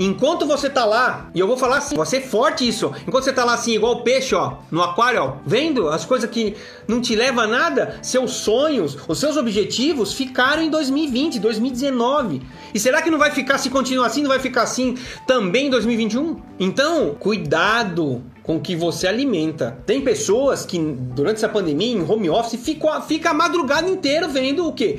[0.02, 2.90] Enquanto você tá lá, e eu vou falar assim, você é forte isso.
[3.06, 6.30] Enquanto você tá lá assim, igual o peixe, ó, no aquário, ó, vendo as coisas
[6.30, 6.56] que
[6.88, 12.40] não te levam a nada, seus sonhos, os seus objetivos ficaram em 2020, 2019.
[12.72, 15.70] E será que não vai ficar, se continuar assim, não vai ficar assim também em
[15.70, 16.40] 2021?
[16.58, 19.76] Então, cuidado com que você alimenta.
[19.84, 24.66] Tem pessoas que durante essa pandemia, em home office, ficam fica a madrugada inteira vendo
[24.66, 24.98] o quê?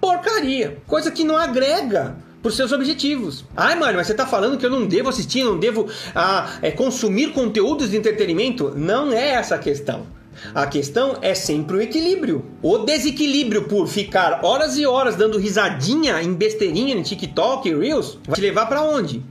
[0.00, 2.16] Porcaria, coisa que não agrega
[2.48, 3.44] os seus objetivos.
[3.56, 6.70] Ai, mano, mas você está falando que eu não devo assistir, não devo ah, é,
[6.70, 8.72] consumir conteúdos de entretenimento?
[8.76, 10.06] Não é essa a questão.
[10.54, 12.44] A questão é sempre o equilíbrio.
[12.62, 18.18] O desequilíbrio por ficar horas e horas dando risadinha em besteirinha no TikTok e Reels
[18.26, 19.22] vai te levar para onde?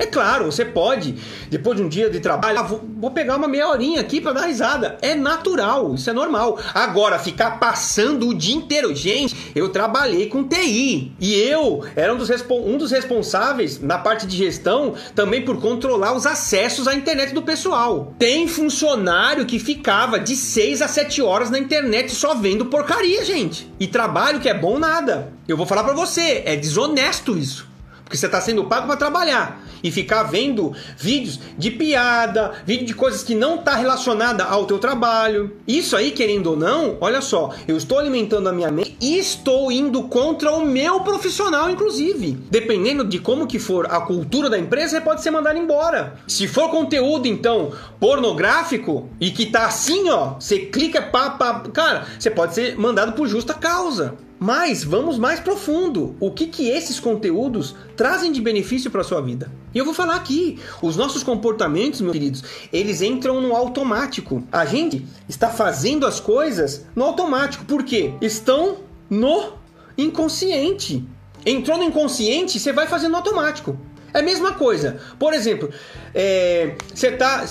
[0.00, 1.14] É claro, você pode,
[1.50, 4.46] depois de um dia de trabalho, ah, vou, pegar uma meia horinha aqui para dar
[4.46, 4.96] risada.
[5.02, 6.58] É natural, isso é normal.
[6.72, 8.94] Agora, ficar passando o dia inteiro.
[8.94, 14.26] Gente, eu trabalhei com TI e eu era um dos, um dos responsáveis na parte
[14.26, 18.14] de gestão também por controlar os acessos à internet do pessoal.
[18.18, 23.70] Tem funcionário que ficava de 6 a 7 horas na internet só vendo porcaria, gente.
[23.78, 25.30] E trabalho que é bom nada.
[25.46, 27.69] Eu vou falar para você, é desonesto isso.
[28.10, 32.92] Porque você está sendo pago para trabalhar e ficar vendo vídeos de piada, vídeo de
[32.92, 35.56] coisas que não está relacionada ao teu trabalho.
[35.64, 39.70] Isso aí, querendo ou não, olha só, eu estou alimentando a minha mente e estou
[39.70, 42.32] indo contra o meu profissional, inclusive.
[42.50, 46.14] Dependendo de como que for a cultura da empresa, você pode ser mandado embora.
[46.26, 47.70] Se for conteúdo, então,
[48.00, 53.12] pornográfico e que tá assim, ó, você clica, pá, pá, cara, você pode ser mandado
[53.12, 54.16] por justa causa.
[54.42, 56.16] Mas vamos mais profundo.
[56.18, 59.52] O que, que esses conteúdos trazem de benefício para a sua vida?
[59.74, 60.58] E eu vou falar aqui.
[60.80, 64.42] Os nossos comportamentos, meus queridos, eles entram no automático.
[64.50, 67.66] A gente está fazendo as coisas no automático.
[67.66, 68.14] Por quê?
[68.22, 68.78] Estão
[69.10, 69.52] no
[69.98, 71.04] inconsciente.
[71.44, 73.78] Entrou no inconsciente, você vai fazendo no automático.
[74.14, 74.98] É a mesma coisa.
[75.18, 75.68] Por exemplo,
[76.14, 77.44] é, você, tá,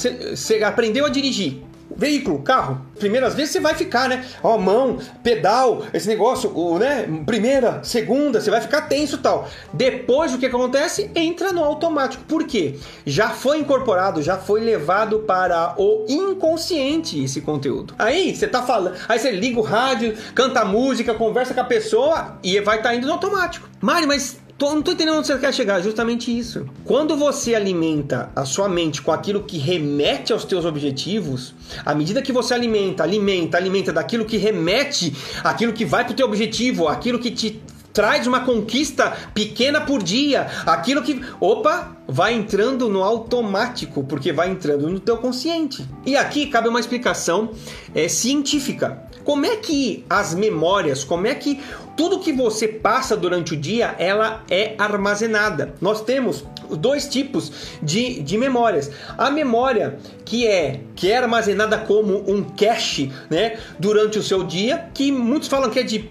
[0.66, 1.69] aprendeu a dirigir
[2.00, 4.26] veículo, carro, primeiras vezes você vai ficar, né?
[4.42, 7.06] Ó, mão, pedal, esse negócio, o, né?
[7.26, 9.50] Primeira, segunda, você vai ficar tenso tal.
[9.74, 11.12] Depois o que acontece?
[11.14, 12.24] Entra no automático.
[12.24, 12.80] Por quê?
[13.06, 17.94] Já foi incorporado, já foi levado para o inconsciente esse conteúdo.
[18.00, 22.40] Aí você tá falando, aí você liga o rádio, canta música, conversa com a pessoa
[22.42, 23.68] e vai estar tá indo no automático.
[23.82, 26.66] Mário, mas Tô, não tô entendendo onde você quer chegar, justamente isso.
[26.84, 32.22] Quando você alimenta a sua mente com aquilo que remete aos teus objetivos, à medida
[32.22, 37.20] que você alimenta, alimenta, alimenta daquilo que remete, aquilo que vai pro teu objetivo, aquilo
[37.20, 44.04] que te traz uma conquista pequena por dia, aquilo que, opa, vai entrando no automático,
[44.04, 45.88] porque vai entrando no teu consciente.
[46.06, 47.52] E aqui cabe uma explicação
[47.96, 49.04] é, científica.
[49.24, 51.62] Como é que as memórias, como é que
[52.00, 55.76] tudo que você passa durante o dia, ela é armazenada.
[55.82, 56.46] Nós temos
[56.78, 57.52] dois tipos
[57.84, 58.90] de, de memórias.
[59.18, 64.90] A memória que é que é armazenada como um cache, né, durante o seu dia,
[64.94, 66.10] que muitos falam que é de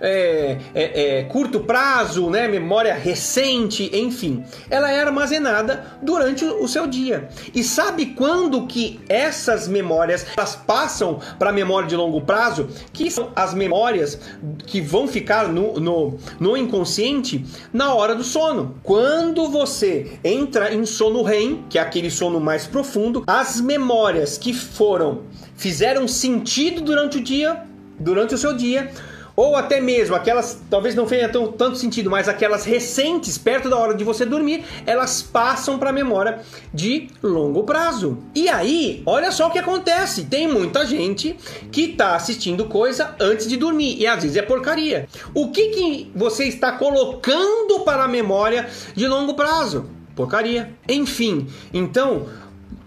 [0.00, 6.86] é, é, é, curto prazo, né, memória recente, enfim, ela é armazenada durante o seu
[6.86, 7.28] dia.
[7.54, 13.10] E sabe quando que essas memórias elas passam para a memória de longo prazo, que
[13.10, 14.20] são as memórias
[14.66, 18.76] que vão ficar no, no, no inconsciente na hora do sono.
[18.82, 24.52] Quando você entra em sono REM, que é aquele sono mais profundo, as memórias que
[24.52, 25.22] foram
[25.56, 27.64] fizeram sentido durante o dia,
[27.98, 28.90] durante o seu dia,
[29.40, 33.94] ou até mesmo aquelas, talvez não tenham tanto sentido, mas aquelas recentes, perto da hora
[33.94, 36.40] de você dormir, elas passam para a memória
[36.74, 38.18] de longo prazo.
[38.34, 41.34] E aí, olha só o que acontece: tem muita gente
[41.72, 45.08] que está assistindo coisa antes de dormir, e às vezes é porcaria.
[45.32, 49.86] O que, que você está colocando para a memória de longo prazo?
[50.14, 50.74] Porcaria.
[50.86, 52.26] Enfim, então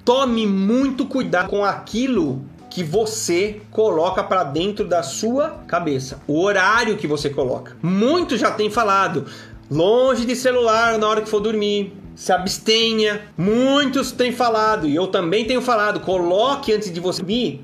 [0.05, 6.97] tome muito cuidado com aquilo que você coloca para dentro da sua cabeça, o horário
[6.97, 7.77] que você coloca.
[7.83, 9.27] Muitos já têm falado,
[9.69, 13.27] longe de celular na hora que for dormir, se abstenha.
[13.37, 17.63] Muitos têm falado, e eu também tenho falado, coloque antes de você dormir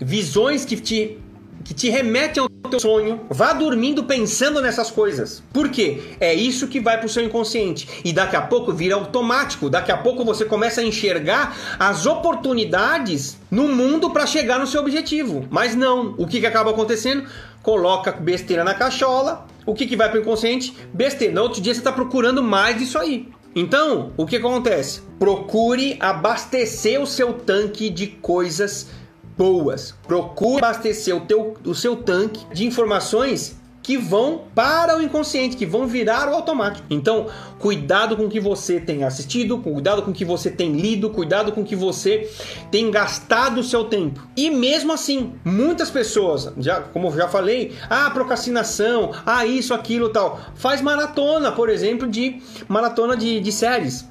[0.00, 1.18] visões que te
[1.64, 3.20] que te remete ao teu sonho.
[3.28, 5.42] Vá dormindo pensando nessas coisas.
[5.52, 6.16] Por quê?
[6.20, 7.88] É isso que vai para o seu inconsciente.
[8.04, 9.68] E daqui a pouco vira automático.
[9.68, 14.80] Daqui a pouco você começa a enxergar as oportunidades no mundo para chegar no seu
[14.80, 15.46] objetivo.
[15.50, 16.14] Mas não.
[16.18, 17.24] O que, que acaba acontecendo?
[17.62, 19.46] Coloca besteira na cachola.
[19.64, 20.74] O que, que vai o inconsciente?
[20.92, 21.34] Besteira.
[21.34, 23.28] No outro dia você está procurando mais disso aí.
[23.54, 25.02] Então, o que acontece?
[25.18, 28.88] Procure abastecer o seu tanque de coisas
[29.36, 29.94] boas.
[30.06, 35.66] Procure abastecer o, teu, o seu tanque de informações que vão para o inconsciente, que
[35.66, 36.86] vão virar o automático.
[36.88, 37.26] Então,
[37.58, 41.50] cuidado com o que você tem assistido, cuidado com o que você tem lido, cuidado
[41.50, 42.30] com o que você
[42.70, 44.26] tem gastado o seu tempo.
[44.36, 50.08] E mesmo assim, muitas pessoas, já como eu já falei, ah, procrastinação, ah, isso, aquilo,
[50.10, 54.06] tal, faz maratona, por exemplo, de maratona de, de séries.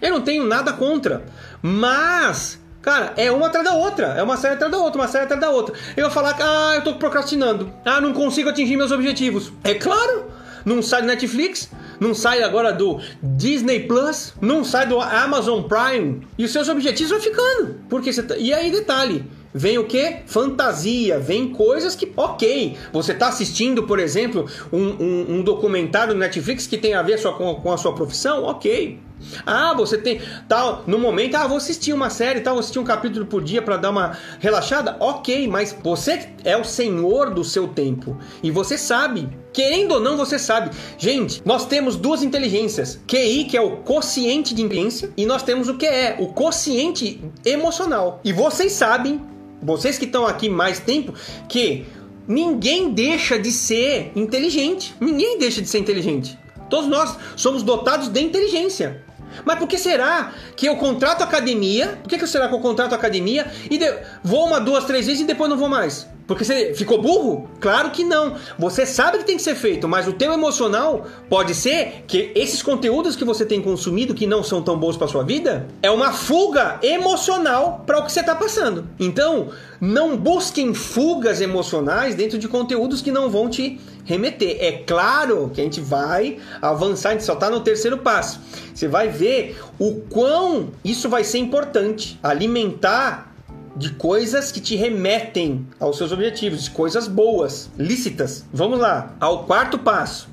[0.00, 1.24] Eu não tenho nada contra,
[1.60, 4.14] mas Cara, é uma atrás da outra.
[4.16, 5.74] É uma série atrás da outra, uma série atrás da outra.
[5.96, 7.72] Eu vou falar ah, eu tô procrastinando.
[7.84, 9.52] Ah, não consigo atingir meus objetivos.
[9.64, 10.26] É claro,
[10.64, 11.68] não sai do Netflix,
[11.98, 17.10] não sai agora do Disney Plus, não sai do Amazon Prime e os seus objetivos
[17.10, 17.80] vão ficando.
[17.88, 18.36] Porque você tá...
[18.36, 19.24] E aí, detalhe.
[19.52, 20.18] Vem o que?
[20.26, 26.20] Fantasia, vem coisas que, ok, você está assistindo, por exemplo, um, um, um, documentário no
[26.20, 29.00] Netflix que tem a ver sua, com, com a sua profissão, ok.
[29.44, 32.84] Ah, você tem tal no momento, ah, vou assistir uma série, tal, vou assistir um
[32.84, 34.96] capítulo por dia para dar uma relaxada.
[35.00, 40.16] OK, mas você é o senhor do seu tempo e você sabe, querendo ou não,
[40.16, 40.70] você sabe.
[40.98, 45.68] Gente, nós temos duas inteligências: QI, que é o quociente de inteligência, e nós temos
[45.68, 48.20] o que é o quociente emocional.
[48.24, 49.20] E vocês sabem,
[49.62, 51.14] vocês que estão aqui mais tempo,
[51.48, 51.86] que
[52.28, 54.94] ninguém deixa de ser inteligente.
[55.00, 56.38] Ninguém deixa de ser inteligente.
[56.68, 59.05] Todos nós somos dotados de inteligência.
[59.44, 61.98] Mas por que será que eu contrato academia?
[62.02, 63.86] Por que, que será que eu contrato academia e de...
[64.22, 66.06] vou uma, duas, três vezes e depois não vou mais?
[66.26, 67.48] Porque você ficou burro?
[67.60, 68.34] Claro que não.
[68.58, 72.62] Você sabe que tem que ser feito, mas o teu emocional pode ser que esses
[72.62, 76.12] conteúdos que você tem consumido que não são tão bons para sua vida é uma
[76.12, 78.88] fuga emocional para o que você está passando.
[78.98, 84.56] Então, não busquem fugas emocionais dentro de conteúdos que não vão te remeter.
[84.60, 88.40] É claro que a gente vai avançar, a gente só está no terceiro passo.
[88.74, 92.18] Você vai ver o quão isso vai ser importante.
[92.22, 93.35] Alimentar
[93.76, 98.44] de coisas que te remetem aos seus objetivos, de coisas boas, lícitas.
[98.52, 100.28] Vamos lá, ao quarto passo: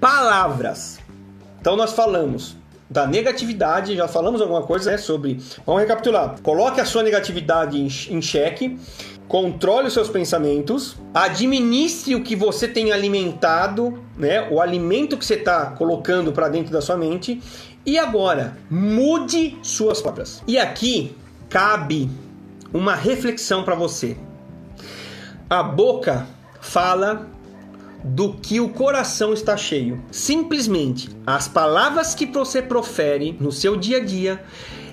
[0.00, 0.98] palavras.
[1.60, 2.56] Então nós falamos
[2.88, 5.40] da negatividade, já falamos alguma coisa né, sobre.
[5.66, 6.36] Vamos recapitular.
[6.42, 8.78] Coloque a sua negatividade em, xeque,
[9.26, 15.34] controle os seus pensamentos, administre o que você tem alimentado, né, o alimento que você
[15.34, 17.42] está colocando para dentro da sua mente.
[17.84, 20.42] E agora, mude suas palavras.
[20.46, 21.16] E aqui
[21.48, 22.10] cabe
[22.72, 24.16] uma reflexão para você.
[25.48, 26.26] A boca
[26.60, 27.28] fala
[28.04, 30.02] do que o coração está cheio.
[30.10, 34.44] Simplesmente as palavras que você profere no seu dia a dia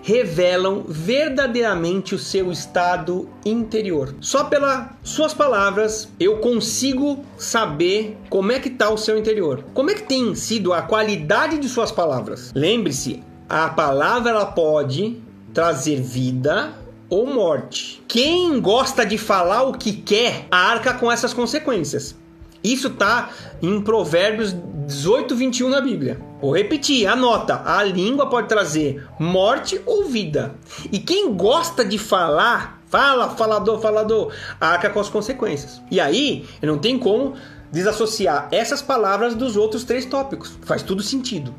[0.02, 4.16] revelam verdadeiramente o seu estado interior.
[4.22, 9.66] Só pelas suas palavras eu consigo saber como é que está o seu interior.
[9.74, 12.52] Como é que tem sido a qualidade de suas palavras?
[12.54, 15.20] Lembre-se, a palavra ela pode
[15.54, 18.04] trazer vida ou morte.
[18.08, 22.16] Quem gosta de falar o que quer, arca com essas consequências.
[22.64, 23.30] Isso tá
[23.62, 24.56] em Provérbios
[24.88, 26.20] 18, 21 na Bíblia.
[26.42, 30.56] Vou repetir, anota: a língua pode trazer morte ou vida.
[30.92, 35.82] E quem gosta de falar, fala, falador, falador, arca com as consequências.
[35.92, 37.36] E aí, não tem como
[37.72, 40.58] desassociar essas palavras dos outros três tópicos.
[40.64, 41.54] Faz tudo sentido.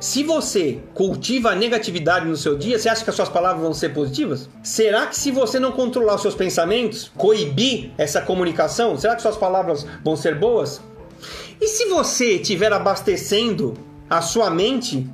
[0.00, 3.72] Se você cultiva a negatividade no seu dia, você acha que as suas palavras vão
[3.72, 4.48] ser positivas?
[4.62, 9.36] Será que se você não controlar os seus pensamentos, coibir essa comunicação, será que suas
[9.36, 10.80] palavras vão ser boas?
[11.60, 13.74] E se você estiver abastecendo
[14.08, 15.08] a sua mente,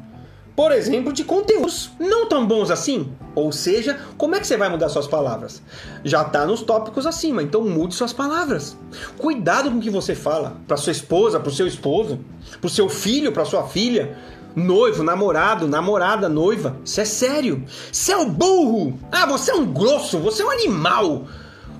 [0.56, 3.10] por exemplo, de conteúdos não tão bons assim?
[3.34, 5.62] Ou seja, como é que você vai mudar suas palavras?
[6.04, 8.76] Já está nos tópicos acima, então mude suas palavras.
[9.16, 12.18] Cuidado com o que você fala para sua esposa, para o seu esposo,
[12.60, 14.18] para o seu filho, para sua filha
[14.54, 16.76] noivo, namorado, namorada, noiva.
[16.84, 17.64] Isso é sério.
[17.90, 18.98] Você é um burro.
[19.10, 21.26] Ah, você é um grosso, você é um animal.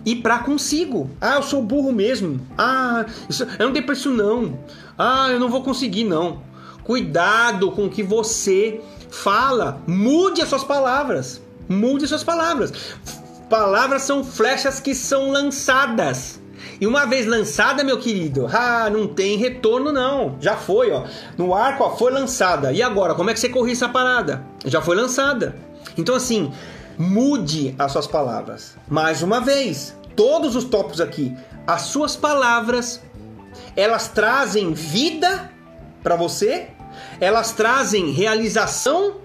[0.04, 1.10] E pra consigo.
[1.20, 2.40] Ah, eu sou burro mesmo.
[2.58, 4.58] Ah, isso, eu não tenho preço não.
[4.98, 6.42] Ah, eu não vou conseguir não.
[6.82, 8.80] Cuidado com o que você
[9.10, 9.80] fala.
[9.86, 11.40] Mude as suas palavras.
[11.68, 12.72] Mude as suas palavras.
[13.48, 16.41] Palavras são flechas que são lançadas.
[16.82, 20.34] E uma vez lançada, meu querido, ah, não tem retorno não.
[20.40, 21.04] Já foi, ó.
[21.38, 22.72] No arco, ó, foi lançada.
[22.72, 24.44] E agora, como é que você corre essa parada?
[24.64, 25.54] Já foi lançada.
[25.96, 26.52] Então assim,
[26.98, 28.76] mude as suas palavras.
[28.88, 31.32] Mais uma vez, todos os tópicos aqui,
[31.68, 33.00] as suas palavras,
[33.76, 35.52] elas trazem vida
[36.02, 36.66] para você,
[37.20, 39.18] elas trazem realização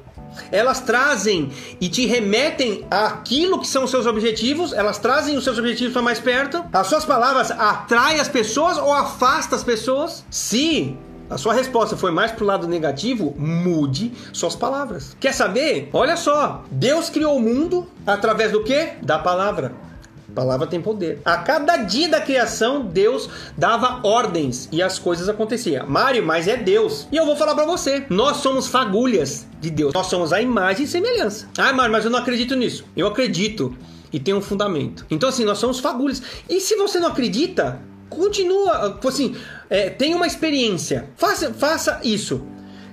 [0.51, 5.57] elas trazem e te remetem àquilo que são os seus objetivos, elas trazem os seus
[5.57, 6.63] objetivos para mais perto.
[6.71, 10.23] As suas palavras atraem as pessoas ou afastam as pessoas?
[10.29, 10.97] Se
[11.29, 15.15] a sua resposta foi mais pro lado negativo, mude suas palavras.
[15.19, 15.89] Quer saber?
[15.91, 18.91] Olha só, Deus criou o mundo através do que?
[19.01, 19.87] Da palavra
[20.33, 21.21] palavra tem poder.
[21.23, 25.87] A cada dia da criação, Deus dava ordens e as coisas aconteciam.
[25.87, 27.07] Mário, mas é Deus.
[27.11, 29.93] E eu vou falar para você: nós somos fagulhas de Deus.
[29.93, 31.47] Nós somos a imagem e semelhança.
[31.57, 32.85] Ah, Mário, mas eu não acredito nisso.
[32.95, 33.75] Eu acredito
[34.11, 35.05] e tem um fundamento.
[35.09, 36.21] Então, assim, nós somos fagulhas.
[36.49, 39.35] E se você não acredita, continua, assim,
[39.69, 41.09] é, tem uma experiência.
[41.15, 42.45] Faça, faça isso.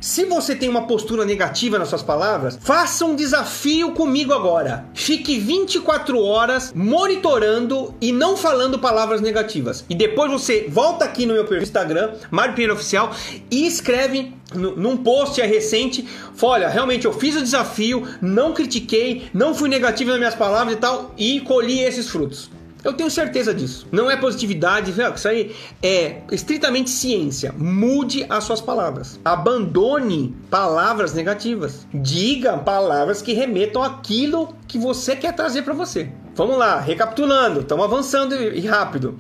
[0.05, 4.85] Se você tem uma postura negativa nas suas palavras, faça um desafio comigo agora.
[4.93, 9.83] Fique 24 horas monitorando e não falando palavras negativas.
[9.89, 13.13] E depois você volta aqui no meu perfil Instagram, Mário Pinheiro Oficial,
[13.51, 16.07] e escreve num post recente,
[16.43, 20.79] olha, realmente eu fiz o desafio, não critiquei, não fui negativo nas minhas palavras e
[20.79, 22.51] tal, e colhi esses frutos.
[22.85, 23.87] Eu tenho certeza disso.
[23.91, 27.55] Não é positividade, isso aí é estritamente ciência.
[27.57, 29.19] Mude as suas palavras.
[29.25, 31.87] Abandone palavras negativas.
[31.95, 36.11] Diga palavras que remetam àquilo que você quer trazer para você.
[36.37, 39.19] Vamos lá, recapitulando, estamos avançando e rápido.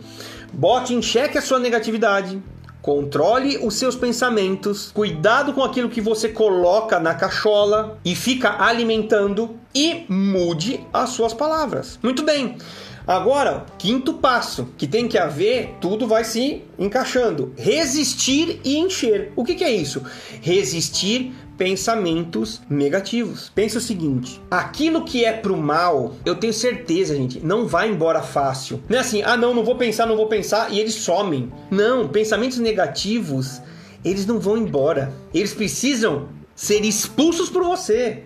[0.52, 2.42] Bote em xeque a sua negatividade.
[2.82, 9.58] Controle os seus pensamentos, cuidado com aquilo que você coloca na cachola e fica alimentando
[9.74, 11.98] e mude as suas palavras.
[12.02, 12.58] Muito bem.
[13.06, 17.52] Agora, quinto passo, que tem que haver, tudo vai se encaixando.
[17.56, 19.30] Resistir e encher.
[19.36, 20.02] O que, que é isso?
[20.40, 23.52] Resistir pensamentos negativos.
[23.54, 28.22] Pensa o seguinte: aquilo que é pro mal, eu tenho certeza, gente, não vai embora
[28.22, 28.82] fácil.
[28.88, 31.52] Não é assim, ah, não, não vou pensar, não vou pensar e eles somem.
[31.70, 33.60] Não, pensamentos negativos,
[34.02, 35.12] eles não vão embora.
[35.32, 38.24] Eles precisam ser expulsos por você.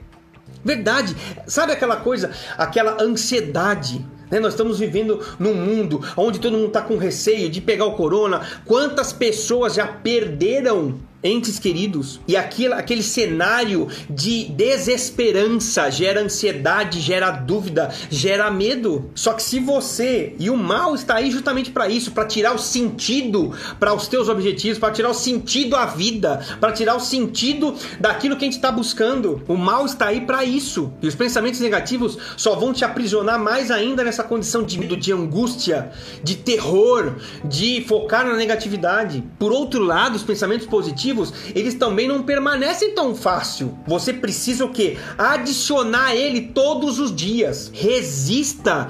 [0.65, 1.17] Verdade.
[1.47, 4.39] Sabe aquela coisa, aquela ansiedade né?
[4.41, 8.41] Nós estamos vivendo num mundo onde todo mundo está com receio de pegar o corona.
[8.65, 12.21] Quantas pessoas já perderam entes queridos.
[12.29, 19.11] E aquele, aquele cenário de desesperança gera ansiedade, gera dúvida, gera medo.
[19.15, 22.59] Só que se você e o mal está aí justamente para isso, para tirar o
[22.59, 27.75] sentido para os teus objetivos, para tirar o sentido à vida, para tirar o sentido
[27.99, 29.43] daquilo que a gente está buscando.
[29.49, 30.93] O mal está aí para isso.
[31.03, 35.13] E os pensamentos negativos só vão te aprisionar mais ainda nessa condição de medo, de
[35.13, 35.91] angústia,
[36.23, 39.25] de terror, de focar na negatividade.
[39.39, 41.08] Por outro lado, os pensamentos positivos
[41.55, 43.77] eles também não permanecem tão fácil.
[43.87, 44.97] Você precisa o quê?
[45.17, 47.71] Adicionar ele todos os dias.
[47.73, 48.89] Resista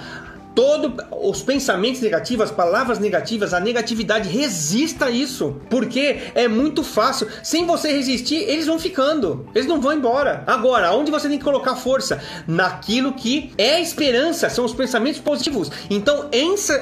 [0.59, 6.82] todo os pensamentos negativos, as palavras negativas, a negatividade, resista a isso, porque é muito
[6.82, 7.28] fácil.
[7.44, 10.42] Sem você resistir, eles vão ficando, eles não vão embora.
[10.48, 12.20] Agora, onde você tem que colocar força?
[12.44, 15.70] Naquilo que é esperança, são os pensamentos positivos.
[15.88, 16.28] Então,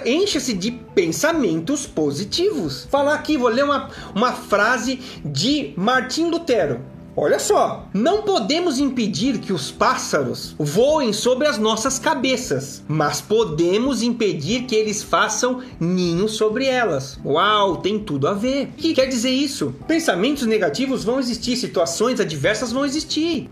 [0.07, 2.89] encha-se de pensamentos positivos.
[2.91, 6.96] Falar aqui, vou ler uma, uma frase de Martim Lutero.
[7.19, 14.03] Olha só, não podemos impedir que os pássaros voem sobre as nossas cabeças, mas podemos
[14.03, 17.19] impedir que eles façam ninho sobre elas.
[17.25, 18.67] Uau, tem tudo a ver.
[18.67, 19.75] O que quer dizer isso?
[19.89, 23.49] Pensamentos negativos vão existir, situações adversas vão existir,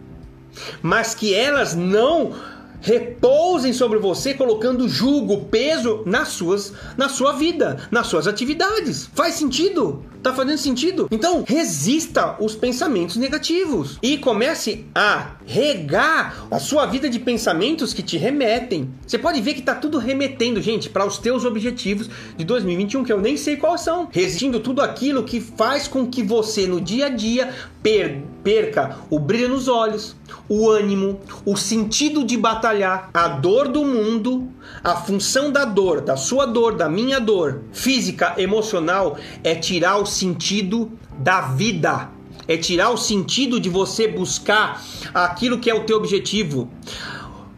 [0.83, 2.35] mas que elas não
[2.85, 9.09] repousem sobre você, colocando julgo, peso nas suas, na sua vida, nas suas atividades.
[9.15, 10.05] Faz sentido?
[10.23, 11.09] Tá fazendo sentido?
[11.11, 18.03] Então, resista os pensamentos negativos e comece a regar a sua vida de pensamentos que
[18.03, 18.91] te remetem.
[19.07, 23.13] Você pode ver que tá tudo remetendo, gente, para os teus objetivos de 2021, que
[23.13, 24.09] eu nem sei quais são.
[24.11, 27.51] Resistindo tudo aquilo que faz com que você no dia a dia
[28.45, 30.15] perca o brilho nos olhos,
[30.49, 34.49] o ânimo, o sentido de batalhar, a dor do mundo,
[34.85, 40.07] a função da dor, da sua dor, da minha dor, física, emocional, é tirar o
[40.07, 42.11] sentido da vida.
[42.47, 44.85] É tirar o sentido de você buscar
[45.15, 46.71] aquilo que é o teu objetivo.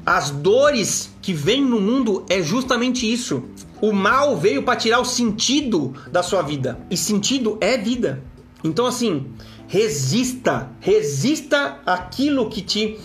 [0.05, 3.43] As dores que vêm no mundo é justamente isso.
[3.80, 6.78] O mal veio para tirar o sentido da sua vida.
[6.89, 8.22] E sentido é vida.
[8.62, 9.26] Então assim,
[9.68, 12.98] resista, resista aquilo que te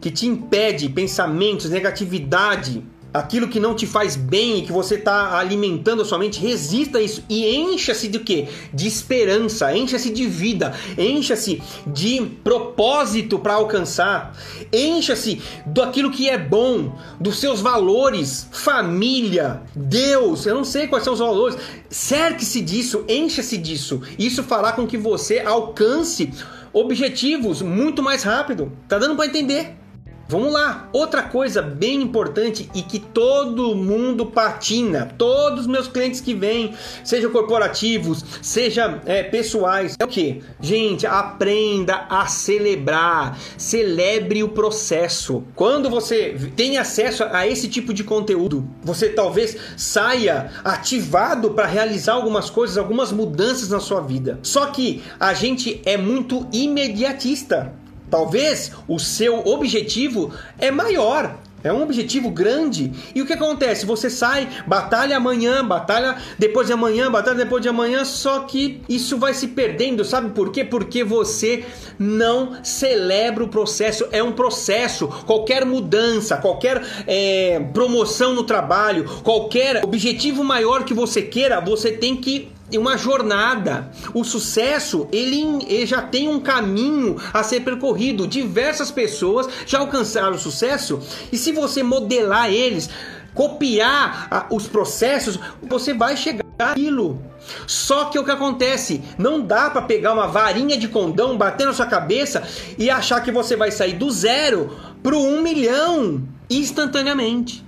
[0.00, 2.84] que te impede, pensamentos, negatividade,
[3.18, 6.98] aquilo que não te faz bem e que você está alimentando a sua mente, resista
[6.98, 8.48] a isso e encha-se de quê?
[8.72, 14.36] De esperança, encha-se de vida, encha-se de propósito para alcançar,
[14.72, 21.14] encha-se daquilo que é bom, dos seus valores, família, Deus, eu não sei quais são
[21.14, 21.56] os valores,
[21.88, 24.02] cerque-se disso, encha-se disso.
[24.18, 26.30] Isso fará com que você alcance
[26.72, 28.70] objetivos muito mais rápido.
[28.86, 29.85] Tá dando para entender?
[30.28, 36.20] Vamos lá, outra coisa bem importante e que todo mundo patina, todos os meus clientes
[36.20, 36.74] que vêm,
[37.04, 40.42] sejam corporativos, seja é, pessoais, é o que?
[40.60, 45.44] Gente, aprenda a celebrar, celebre o processo.
[45.54, 52.14] Quando você tem acesso a esse tipo de conteúdo, você talvez saia ativado para realizar
[52.14, 54.40] algumas coisas, algumas mudanças na sua vida.
[54.42, 57.85] Só que a gente é muito imediatista.
[58.10, 62.92] Talvez o seu objetivo é maior, É um objetivo grande.
[63.12, 63.84] E o que acontece?
[63.86, 69.18] Você sai, batalha amanhã, batalha depois de amanhã, batalha depois de amanhã, só que isso
[69.18, 70.04] vai se perdendo.
[70.04, 70.64] Sabe por quê?
[70.64, 71.64] Porque você
[71.98, 74.06] não celebra o processo.
[74.12, 75.08] É um processo.
[75.26, 82.14] Qualquer mudança, qualquer é, promoção no trabalho, qualquer objetivo maior que você queira, você tem
[82.14, 83.90] que uma jornada.
[84.12, 88.26] O sucesso, ele, ele, já tem um caminho a ser percorrido.
[88.26, 91.00] Diversas pessoas já alcançaram o sucesso
[91.30, 92.90] e se você modelar eles,
[93.34, 97.20] copiar a, os processos, você vai chegar aquilo.
[97.66, 99.02] Só que o que acontece?
[99.18, 102.42] Não dá para pegar uma varinha de condão, bater na sua cabeça
[102.78, 107.65] e achar que você vai sair do zero pro um milhão instantaneamente.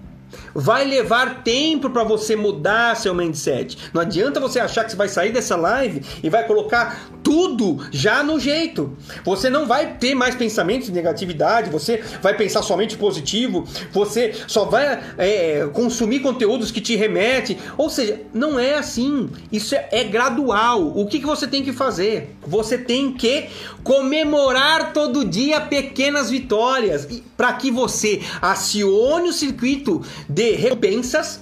[0.60, 3.78] Vai levar tempo para você mudar seu mindset.
[3.94, 8.24] Não adianta você achar que você vai sair dessa live e vai colocar tudo já
[8.24, 8.96] no jeito.
[9.24, 14.64] Você não vai ter mais pensamentos de negatividade, você vai pensar somente positivo, você só
[14.64, 17.56] vai é, consumir conteúdos que te remetem.
[17.76, 19.30] Ou seja, não é assim.
[19.52, 20.88] Isso é, é gradual.
[20.88, 22.34] O que, que você tem que fazer?
[22.44, 23.48] Você tem que
[23.84, 27.06] comemorar todo dia pequenas vitórias
[27.36, 31.40] para que você acione o circuito de recompensas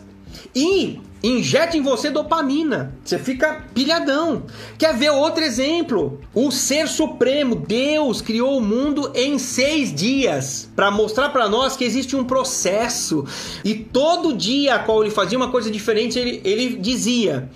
[0.54, 2.94] e injeta em você dopamina.
[3.04, 4.44] Você fica pilhadão.
[4.78, 6.20] Quer ver outro exemplo?
[6.34, 11.84] O Ser Supremo, Deus, criou o mundo em seis dias para mostrar para nós que
[11.84, 13.24] existe um processo.
[13.64, 17.50] E todo dia, a qual ele fazia uma coisa diferente, ele, ele dizia: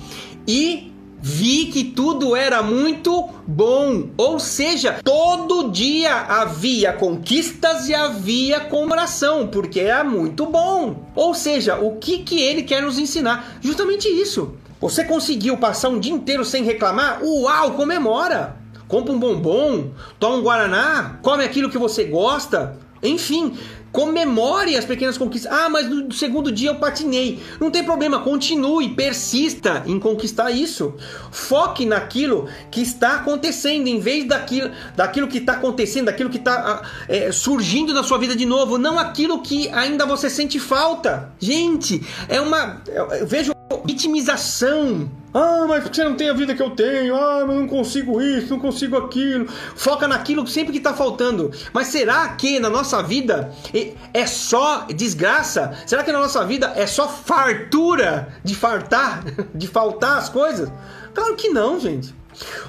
[0.47, 0.90] e
[1.23, 4.09] vi que tudo era muito bom.
[4.17, 11.05] Ou seja, todo dia havia conquistas e havia comemoração, porque era muito bom.
[11.15, 13.59] Ou seja, o que, que ele quer nos ensinar?
[13.61, 14.55] Justamente isso.
[14.81, 17.23] Você conseguiu passar um dia inteiro sem reclamar?
[17.23, 18.57] Uau, comemora!
[18.89, 22.77] Compra um bombom, toma um guaraná, come aquilo que você gosta.
[23.03, 23.57] Enfim,
[23.93, 25.53] Comemore as pequenas conquistas.
[25.53, 27.41] Ah, mas no segundo dia eu patinei.
[27.61, 30.95] Não tem problema, continue, persista em conquistar isso.
[31.31, 36.83] Foque naquilo que está acontecendo, em vez daquilo, daquilo que está acontecendo, daquilo que está
[36.83, 41.33] ah, é, surgindo na sua vida de novo, não aquilo que ainda você sente falta.
[41.39, 42.81] Gente, é uma.
[42.89, 43.53] Eu vejo
[43.85, 47.15] vitimização ah, mas você não tem a vida que eu tenho.
[47.15, 49.47] Ah, mas não consigo isso, não consigo aquilo.
[49.77, 51.51] Foca naquilo sempre que está faltando.
[51.73, 53.53] Mas será que na nossa vida
[54.13, 55.73] é só desgraça?
[55.87, 59.25] Será que na nossa vida é só fartura de fartar,
[59.55, 60.71] de faltar as coisas?
[61.15, 62.15] Claro que não, gente.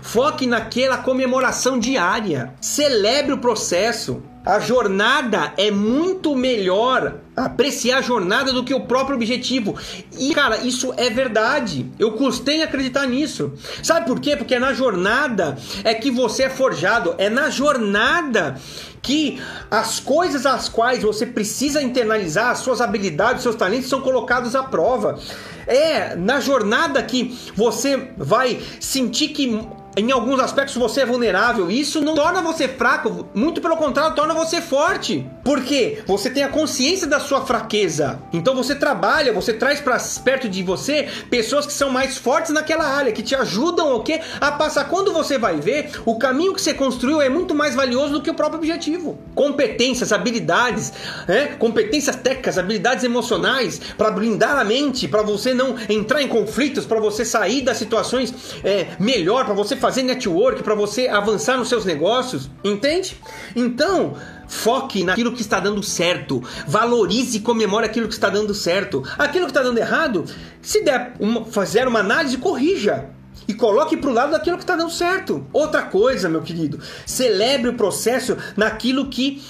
[0.02, 2.54] Foque naquela comemoração diária.
[2.62, 4.22] Celebre o processo.
[4.44, 9.78] A jornada é muito melhor apreciar a jornada do que o próprio objetivo.
[10.18, 11.86] E, cara, isso é verdade.
[12.00, 13.54] Eu custei acreditar nisso.
[13.84, 14.36] Sabe por quê?
[14.36, 18.60] Porque é na jornada é que você é forjado, é na jornada
[19.02, 24.56] que as coisas às quais você precisa internalizar, as suas habilidades, seus talentos são colocados
[24.56, 25.20] à prova.
[25.68, 29.60] É na jornada que você vai sentir que
[29.98, 31.70] em alguns aspectos você é vulnerável.
[31.70, 35.30] Isso não torna você fraco, muito pelo contrário, torna você forte.
[35.44, 38.20] Porque você tem a consciência da sua fraqueza.
[38.32, 42.86] Então você trabalha, você traz para perto de você pessoas que são mais fortes naquela
[42.86, 44.22] área, que te ajudam o quê?
[44.40, 44.86] A passar.
[44.86, 48.30] Quando você vai ver, o caminho que você construiu é muito mais valioso do que
[48.30, 49.18] o próprio objetivo.
[49.36, 50.94] Competências, habilidades,
[51.28, 51.48] é?
[51.48, 57.00] competências técnicas, habilidades emocionais para blindar a mente, para você não entrar em conflitos, para
[57.00, 58.34] você sair das situações
[58.64, 63.18] é, melhor, para você fazer network, para você avançar nos seus negócios, entende?
[63.56, 64.16] Então,
[64.48, 69.04] foque naquilo que está dando certo, valorize e comemore aquilo que está dando certo.
[69.18, 70.24] Aquilo que está dando errado,
[70.62, 73.10] se der uma, fazer uma análise, corrija
[73.48, 75.46] e coloque para o lado daquilo que está dando certo.
[75.52, 79.42] Outra coisa, meu querido, celebre o processo naquilo que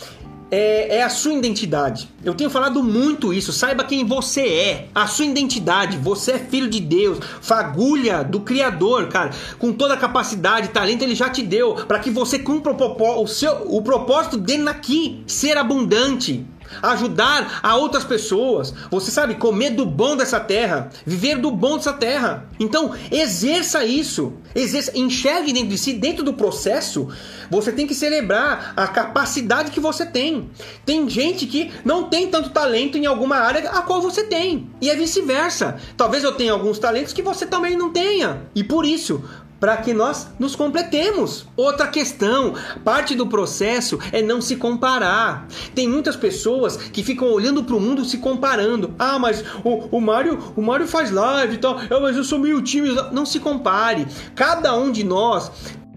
[0.51, 2.09] é, é, a sua identidade.
[2.23, 3.53] Eu tenho falado muito isso.
[3.53, 5.97] Saiba quem você é, a sua identidade.
[5.97, 9.31] Você é filho de Deus, fagulha do Criador, cara.
[9.57, 13.27] Com toda a capacidade, talento, ele já te deu para que você cumpra o, o,
[13.27, 16.45] seu, o propósito dele aqui, ser abundante
[16.81, 18.73] ajudar a outras pessoas.
[18.89, 22.45] Você sabe, comer do bom dessa terra, viver do bom dessa terra.
[22.59, 24.33] Então, exerça isso.
[24.53, 27.07] Exerça, enxergue dentro de si, dentro do processo,
[27.49, 30.49] você tem que celebrar a capacidade que você tem.
[30.85, 34.69] Tem gente que não tem tanto talento em alguma área a qual você tem.
[34.81, 35.77] E é vice-versa.
[35.95, 38.43] Talvez eu tenha alguns talentos que você também não tenha.
[38.55, 39.23] E por isso,
[39.61, 41.45] para que nós nos completemos.
[41.55, 45.47] Outra questão, parte do processo é não se comparar.
[45.75, 48.95] Tem muitas pessoas que ficam olhando para o mundo se comparando.
[48.97, 51.77] Ah, mas o, o Mário, o Mário faz live e tal.
[51.77, 53.13] Ah, mas eu sou meio tímido.
[53.13, 54.07] Não se compare.
[54.33, 55.51] Cada um de nós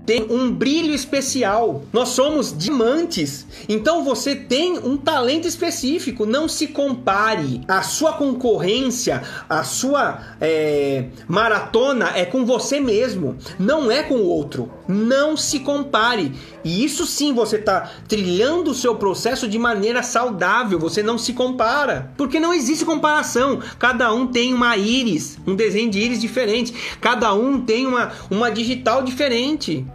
[0.07, 1.83] tem um brilho especial.
[1.93, 3.47] Nós somos diamantes.
[3.69, 6.27] Então você tem um talento específico.
[6.27, 7.63] Não se compare.
[7.67, 14.27] A sua concorrência, a sua é, maratona é com você mesmo, não é com o
[14.27, 14.71] outro.
[14.87, 16.33] Não se compare.
[16.65, 20.79] E isso sim você está trilhando o seu processo de maneira saudável.
[20.79, 22.13] Você não se compara.
[22.17, 23.61] Porque não existe comparação.
[23.79, 26.75] Cada um tem uma íris, um desenho de íris diferente.
[27.01, 29.87] Cada um tem uma, uma digital diferente.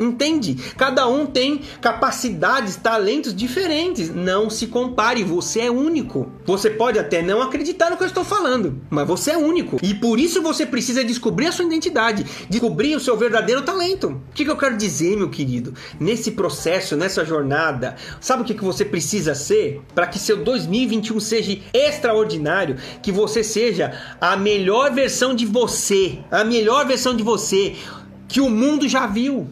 [0.00, 0.54] Entende?
[0.78, 4.08] Cada um tem capacidades, talentos diferentes.
[4.08, 6.32] Não se compare, você é único.
[6.46, 9.76] Você pode até não acreditar no que eu estou falando, mas você é único.
[9.82, 14.08] E por isso você precisa descobrir a sua identidade, descobrir o seu verdadeiro talento.
[14.08, 15.74] O que, que eu quero dizer, meu querido?
[16.00, 21.20] Nesse processo, nessa jornada, sabe o que, que você precisa ser para que seu 2021
[21.20, 22.76] seja extraordinário?
[23.02, 27.76] Que você seja a melhor versão de você, a melhor versão de você
[28.30, 29.48] que o mundo já viu.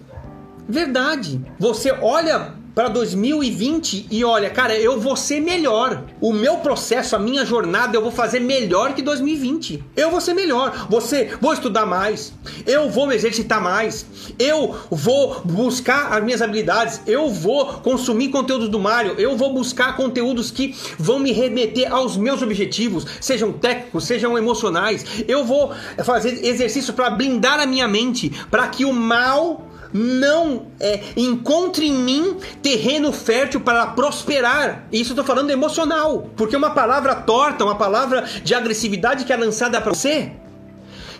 [0.68, 1.40] Verdade.
[1.58, 6.04] Você olha para 2020 e olha, cara, eu vou ser melhor.
[6.20, 9.82] O meu processo, a minha jornada, eu vou fazer melhor que 2020.
[9.96, 10.86] Eu vou ser melhor.
[10.88, 12.32] Você vou estudar mais.
[12.64, 14.06] Eu vou me exercitar mais.
[14.38, 17.00] Eu vou buscar as minhas habilidades.
[17.04, 19.14] Eu vou consumir conteúdos do Mário.
[19.18, 25.04] Eu vou buscar conteúdos que vão me remeter aos meus objetivos, sejam técnicos, sejam emocionais.
[25.26, 25.72] Eu vou
[26.04, 31.92] fazer exercício para blindar a minha mente, para que o mal não é, encontre em
[31.92, 34.86] mim terreno fértil para prosperar.
[34.92, 39.36] Isso eu tô falando emocional, porque uma palavra torta, uma palavra de agressividade que é
[39.36, 40.32] lançada para você,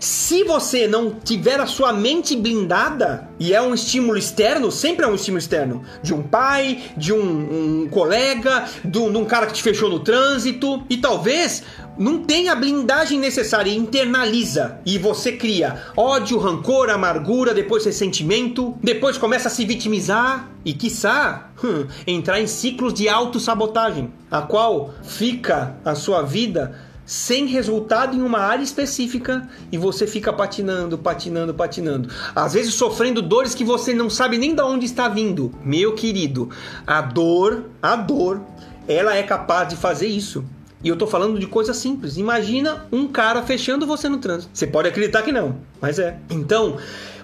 [0.00, 5.08] se você não tiver a sua mente blindada, e é um estímulo externo, sempre é
[5.08, 9.46] um estímulo externo, de um pai, de um, um colega, de um, de um cara
[9.46, 11.64] que te fechou no trânsito, e talvez
[11.98, 19.18] não tem a blindagem necessária, internaliza e você cria ódio, rancor, amargura, depois ressentimento, depois
[19.18, 25.76] começa a se vitimizar e, quiçá, hum, entrar em ciclos de autossabotagem, a qual fica
[25.84, 32.10] a sua vida sem resultado em uma área específica e você fica patinando, patinando, patinando.
[32.36, 35.50] Às vezes sofrendo dores que você não sabe nem de onde está vindo.
[35.64, 36.50] Meu querido,
[36.86, 38.42] a dor, a dor,
[38.86, 40.44] ela é capaz de fazer isso.
[40.82, 42.16] E eu tô falando de coisa simples.
[42.16, 44.50] Imagina um cara fechando você no trânsito.
[44.54, 46.18] Você pode acreditar que não, mas é.
[46.30, 46.76] Então,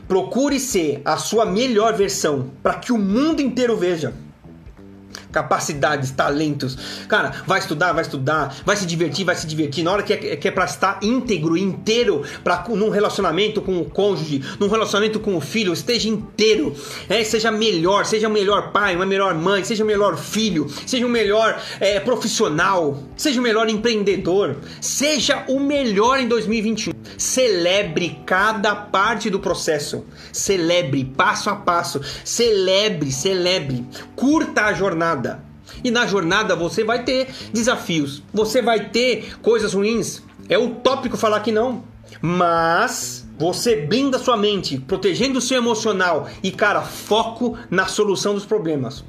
[0.08, 4.12] procure ser a sua melhor versão para que o mundo inteiro veja
[5.34, 6.78] capacidades, talentos.
[7.08, 9.82] Cara, vai estudar, vai estudar, vai se divertir, vai se divertir.
[9.82, 13.84] Na hora que é, que é pra estar íntegro, inteiro, pra, num relacionamento com o
[13.84, 16.72] cônjuge, num relacionamento com o filho, esteja inteiro.
[17.08, 21.04] É, seja melhor, seja o melhor pai, uma melhor mãe, seja o melhor filho, seja
[21.04, 26.94] o melhor é, profissional, seja o melhor empreendedor, seja o melhor em 2021.
[27.18, 30.04] Celebre cada parte do processo.
[30.32, 32.00] Celebre passo a passo.
[32.24, 33.84] Celebre, celebre.
[34.16, 35.23] Curta a jornada.
[35.82, 40.22] E na jornada você vai ter desafios, você vai ter coisas ruins.
[40.48, 41.84] É utópico falar que não,
[42.20, 48.46] mas você blinda sua mente, protegendo o seu emocional e, cara, foco na solução dos
[48.46, 49.04] problemas.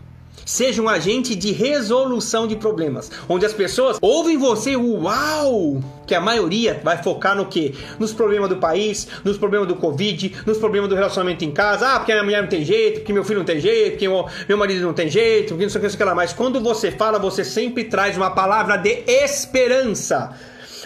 [0.46, 5.82] Seja um agente de resolução de problemas, onde as pessoas ouvem você, uau!
[6.06, 7.74] Que a maioria vai focar no que?
[7.98, 11.96] Nos problemas do país, nos problemas do Covid, nos problemas do relacionamento em casa.
[11.96, 14.08] Ah, porque a minha mulher não tem jeito, porque meu filho não tem jeito, porque
[14.48, 16.14] meu marido não tem jeito, porque não sei o que, não sei o que lá.
[16.14, 20.32] Mas quando você fala, você sempre traz uma palavra de esperança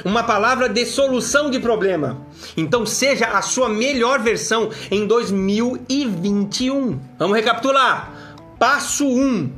[0.06, 2.22] uma palavra de solução de problema.
[2.56, 6.98] Então seja a sua melhor versão em 2021.
[7.18, 8.19] Vamos recapitular.
[8.60, 9.10] Passo 1.
[9.10, 9.52] Um,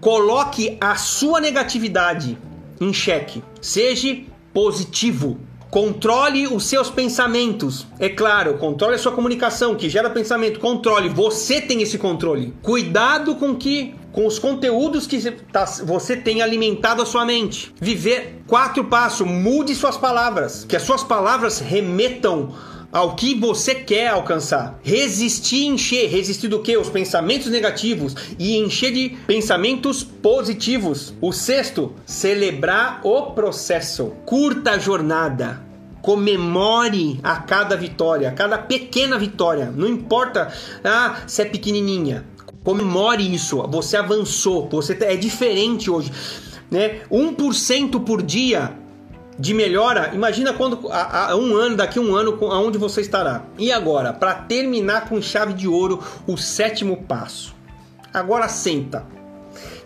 [0.00, 2.38] coloque a sua negatividade
[2.80, 3.42] em xeque.
[3.60, 4.16] Seja
[4.54, 5.40] positivo.
[5.70, 7.86] Controle os seus pensamentos.
[7.98, 10.60] É claro, controle a sua comunicação que gera pensamento.
[10.60, 12.54] Controle, você tem esse controle.
[12.62, 15.20] Cuidado com que com os conteúdos que
[15.52, 17.74] tá, você tem alimentado a sua mente.
[17.80, 22.54] Viver quatro passos, mude suas palavras, que as suas palavras remetam
[22.92, 24.78] ao que você quer alcançar.
[24.82, 26.08] Resistir, encher.
[26.08, 26.76] Resistir do que?
[26.76, 31.14] Os pensamentos negativos e encher de pensamentos positivos.
[31.20, 34.12] O sexto, celebrar o processo.
[34.24, 35.66] Curta a jornada.
[36.00, 39.72] Comemore a cada vitória, a cada pequena vitória.
[39.74, 42.24] Não importa ah, se é pequenininha.
[42.64, 43.62] Comemore isso.
[43.68, 44.68] Você avançou.
[44.70, 46.10] Você é diferente hoje.
[46.70, 47.00] Né?
[47.10, 48.76] 1% por dia
[49.38, 53.44] de melhora, imagina quando a, a, um ano, daqui a um ano, aonde você estará.
[53.56, 57.54] E agora, para terminar com chave de ouro, o sétimo passo.
[58.12, 59.06] Agora senta,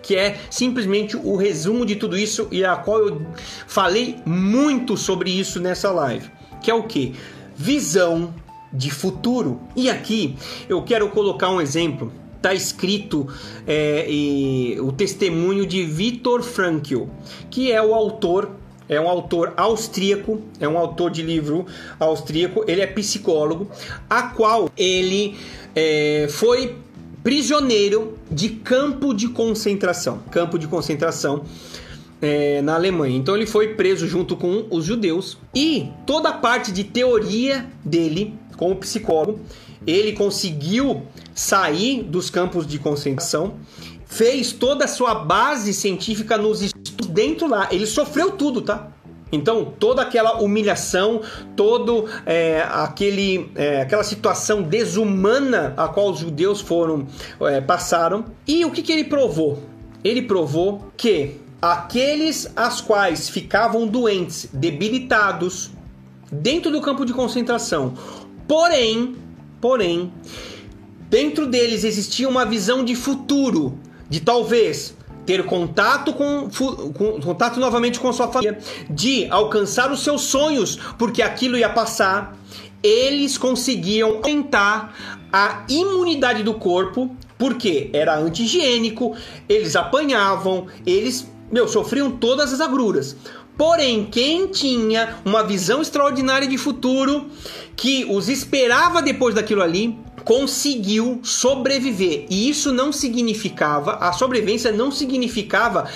[0.02, 3.26] que é simplesmente o resumo de tudo isso e a qual eu
[3.66, 6.30] falei muito sobre isso nessa live,
[6.62, 7.14] que é o que?
[7.54, 8.32] Visão,
[8.72, 9.60] de futuro.
[9.76, 10.36] E aqui
[10.68, 12.12] eu quero colocar um exemplo.
[12.36, 13.28] Está escrito
[13.66, 17.04] é, e, o testemunho de Viktor Frankl,
[17.50, 18.50] que é o autor
[18.88, 21.66] é um autor austríaco, é um autor de livro
[21.98, 23.70] austríaco, ele é psicólogo,
[24.08, 25.36] a qual ele
[25.74, 26.76] é, foi
[27.22, 30.18] prisioneiro de campo de concentração.
[30.30, 31.44] Campo de concentração
[32.20, 33.16] é, na Alemanha.
[33.16, 38.34] Então ele foi preso junto com os judeus e toda a parte de teoria dele,
[38.56, 39.40] como psicólogo,
[39.86, 41.02] ele conseguiu
[41.34, 43.54] sair dos campos de concentração,
[44.06, 46.81] fez toda a sua base científica nos estudos
[47.12, 47.68] dentro lá.
[47.70, 48.88] Ele sofreu tudo, tá?
[49.32, 51.22] Então, toda aquela humilhação,
[51.56, 57.06] todo é, aquele, é, aquela situação desumana a qual os judeus foram
[57.40, 58.26] é, passaram.
[58.46, 59.62] E o que, que ele provou?
[60.04, 65.70] Ele provou que aqueles as quais ficavam doentes, debilitados,
[66.30, 67.94] dentro do campo de concentração,
[68.48, 69.16] porém,
[69.60, 70.12] porém,
[71.08, 73.78] dentro deles existia uma visão de futuro,
[74.10, 74.94] de talvez
[75.24, 76.48] ter contato com,
[76.96, 78.58] com, contato novamente com sua família,
[78.90, 82.36] de alcançar os seus sonhos, porque aquilo ia passar,
[82.82, 89.16] eles conseguiam aumentar a imunidade do corpo, porque era anti-higiênico,
[89.48, 93.16] eles apanhavam, eles, meu, sofriam todas as agruras.
[93.56, 97.26] Porém, quem tinha uma visão extraordinária de futuro
[97.76, 102.26] que os esperava depois daquilo ali, conseguiu sobreviver.
[102.30, 105.88] E isso não significava, a sobrevivência não significava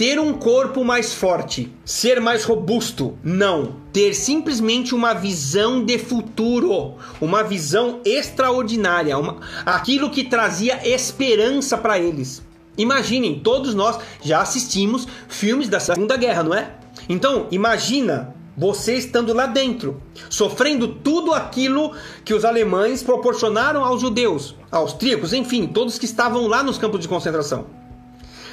[0.00, 3.18] ter um corpo mais forte, ser mais robusto.
[3.22, 3.76] Não.
[3.92, 11.98] Ter simplesmente uma visão de futuro, uma visão extraordinária, uma, aquilo que trazia esperança para
[11.98, 12.42] eles.
[12.78, 16.70] Imaginem, todos nós já assistimos filmes da Segunda Guerra, não é?
[17.06, 21.92] Então, imagina você estando lá dentro, sofrendo tudo aquilo
[22.22, 27.08] que os alemães proporcionaram aos judeus, austríacos, enfim, todos que estavam lá nos campos de
[27.08, 27.64] concentração.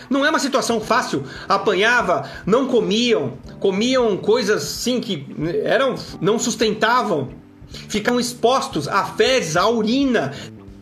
[0.10, 1.26] Não é uma situação fácil.
[1.50, 5.28] Apanhava, não comiam, comiam coisas sim que
[5.66, 7.28] eram não sustentavam,
[7.68, 10.34] ficavam expostos a fezes, a urina.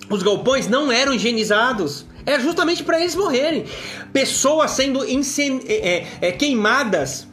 [0.08, 2.06] Os galpões não eram higienizados.
[2.28, 3.66] É justamente para eles morrerem.
[4.14, 7.28] Pessoas sendo é, é, é, queimadas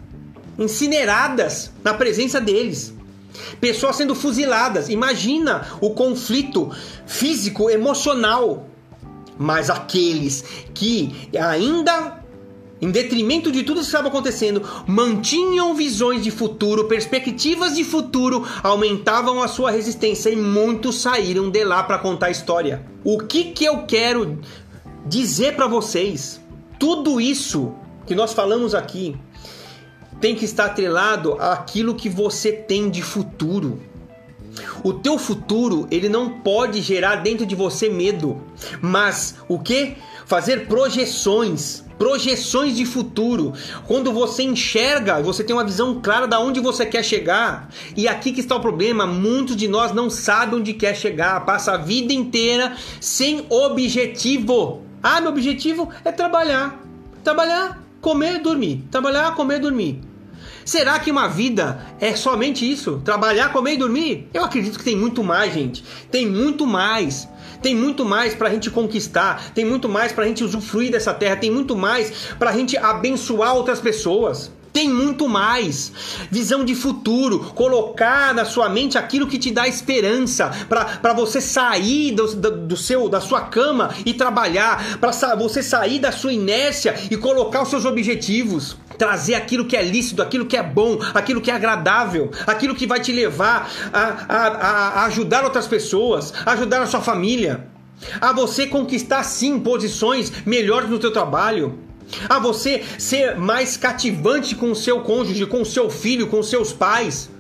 [0.59, 2.95] incineradas na presença deles.
[3.61, 4.89] Pessoas sendo fuziladas.
[4.89, 6.71] Imagina o conflito
[7.07, 8.69] físico, emocional.
[9.39, 10.45] Mas aqueles
[10.75, 12.23] que ainda
[12.83, 19.41] em detrimento de tudo que estava acontecendo, mantinham visões de futuro, perspectivas de futuro, aumentavam
[19.41, 22.85] a sua resistência e muitos saíram de lá para contar a história.
[23.05, 24.41] O que que eu quero
[25.07, 26.41] dizer para vocês?
[26.77, 27.73] Tudo isso
[28.05, 29.15] que nós falamos aqui
[30.23, 33.83] tem que estar atrelado àquilo que você tem de futuro.
[34.85, 38.41] O teu futuro, ele não pode gerar dentro de você medo,
[38.81, 39.97] mas o que?
[40.25, 43.53] Fazer projeções, projeções de futuro.
[43.89, 47.69] Quando você enxerga, você tem uma visão clara de onde você quer chegar.
[47.97, 51.73] E aqui que está o problema, muitos de nós não sabem onde quer chegar, passa
[51.73, 54.83] a vida inteira sem objetivo.
[55.03, 56.81] Ah, meu objetivo é trabalhar.
[57.25, 58.85] Trabalhar, comer, dormir.
[58.89, 60.12] Trabalhar, comer, dormir.
[60.65, 63.01] Será que uma vida é somente isso?
[63.05, 64.29] Trabalhar, comer e dormir?
[64.33, 65.85] Eu acredito que tem muito mais, gente.
[66.11, 67.29] Tem muito mais.
[67.61, 71.15] Tem muito mais para a gente conquistar, tem muito mais para a gente usufruir dessa
[71.15, 74.51] terra, tem muito mais para a gente abençoar outras pessoas.
[74.73, 75.93] Tem muito mais.
[76.31, 82.13] Visão de futuro, colocar na sua mente aquilo que te dá esperança, para você sair
[82.13, 87.17] do, do, seu, da sua cama e trabalhar, para você sair da sua inércia e
[87.17, 88.77] colocar os seus objetivos.
[88.97, 92.87] Trazer aquilo que é lícito, aquilo que é bom, aquilo que é agradável, aquilo que
[92.87, 94.47] vai te levar a, a,
[95.01, 97.67] a ajudar outras pessoas, ajudar a sua família,
[98.21, 101.79] a você conquistar sim posições melhores no teu trabalho
[102.29, 106.51] a você ser mais cativante com o seu cônjuge, com o seu filho, com os
[106.51, 107.31] seus pais,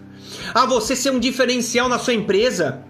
[0.54, 2.84] a você ser um diferencial na sua empresa.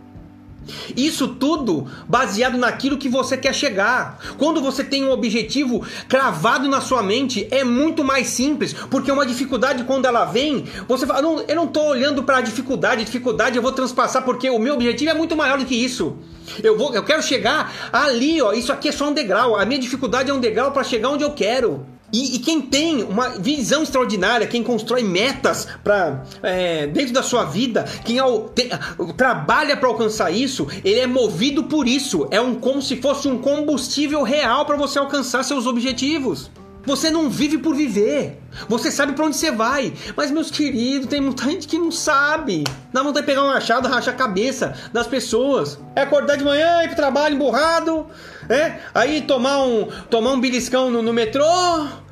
[0.97, 4.19] Isso tudo baseado naquilo que você quer chegar.
[4.39, 9.27] Quando você tem um objetivo cravado na sua mente, é muito mais simples, porque uma
[9.27, 13.57] dificuldade quando ela vem, você fala, não, eu não estou olhando para a dificuldade, dificuldade
[13.57, 16.17] eu vou transpassar porque o meu objetivo é muito maior do que isso.
[16.63, 19.57] Eu vou, eu quero chegar ali, ó, isso aqui é só um degrau.
[19.57, 21.87] A minha dificuldade é um degrau para chegar onde eu quero.
[22.13, 27.45] E, e, quem tem uma visão extraordinária, quem constrói metas para é, dentro da sua
[27.45, 28.69] vida, quem ao, tem,
[29.17, 32.29] trabalha para alcançar isso, ele é movido por isso.
[32.31, 36.51] É um como se fosse um combustível real para você alcançar seus objetivos.
[36.85, 38.41] Você não vive por viver.
[38.69, 39.93] Você sabe para onde você vai.
[40.17, 42.65] Mas, meus queridos, tem muita gente que não sabe.
[42.93, 45.79] Dá vontade de pegar um machado, rachar a cabeça das pessoas.
[45.95, 48.07] É acordar de manhã, ir pro trabalho emburrado,
[48.49, 48.79] é?
[48.95, 51.45] Aí tomar um, tomar um beliscão no, no metrô,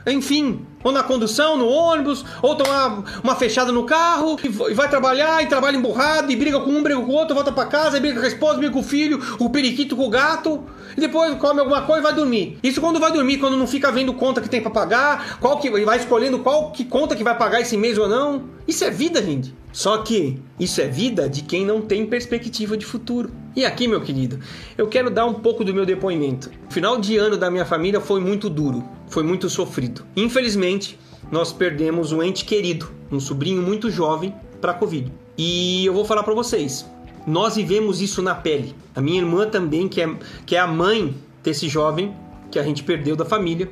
[0.06, 5.42] enfim, ou na condução, no ônibus, ou tomar uma fechada no carro, e vai trabalhar,
[5.42, 8.00] e trabalha emburrado, e briga com um, briga com o outro, volta para casa, e
[8.00, 10.64] briga com a esposa, briga com o filho, o periquito com o gato,
[10.96, 12.58] e depois come alguma coisa e vai dormir.
[12.62, 15.70] Isso quando vai dormir, quando não fica vendo conta que tem para pagar, qual que
[15.84, 18.44] vai escolhendo qual que conta que vai pagar esse mês ou não.
[18.66, 19.54] Isso é vida, gente.
[19.72, 23.30] Só que isso é vida de quem não tem perspectiva de futuro.
[23.54, 24.38] E aqui, meu querido,
[24.76, 26.50] eu quero dar um pouco do meu depoimento.
[26.68, 30.04] O final de ano da minha família foi muito duro, foi muito sofrido.
[30.16, 30.98] Infelizmente,
[31.30, 35.12] nós perdemos um ente querido, um sobrinho muito jovem, para a Covid.
[35.38, 36.86] E eu vou falar para vocês,
[37.26, 38.74] nós vivemos isso na pele.
[38.94, 42.14] A minha irmã também, que é, que é a mãe desse jovem
[42.50, 43.70] que a gente perdeu da família,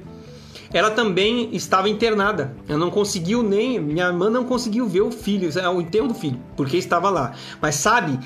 [0.73, 2.55] ela também estava internada.
[2.69, 3.81] Ela não conseguiu nem.
[3.81, 7.33] Minha irmã não conseguiu ver o filho, é, o enterro do filho, porque estava lá.
[7.61, 8.19] Mas sabe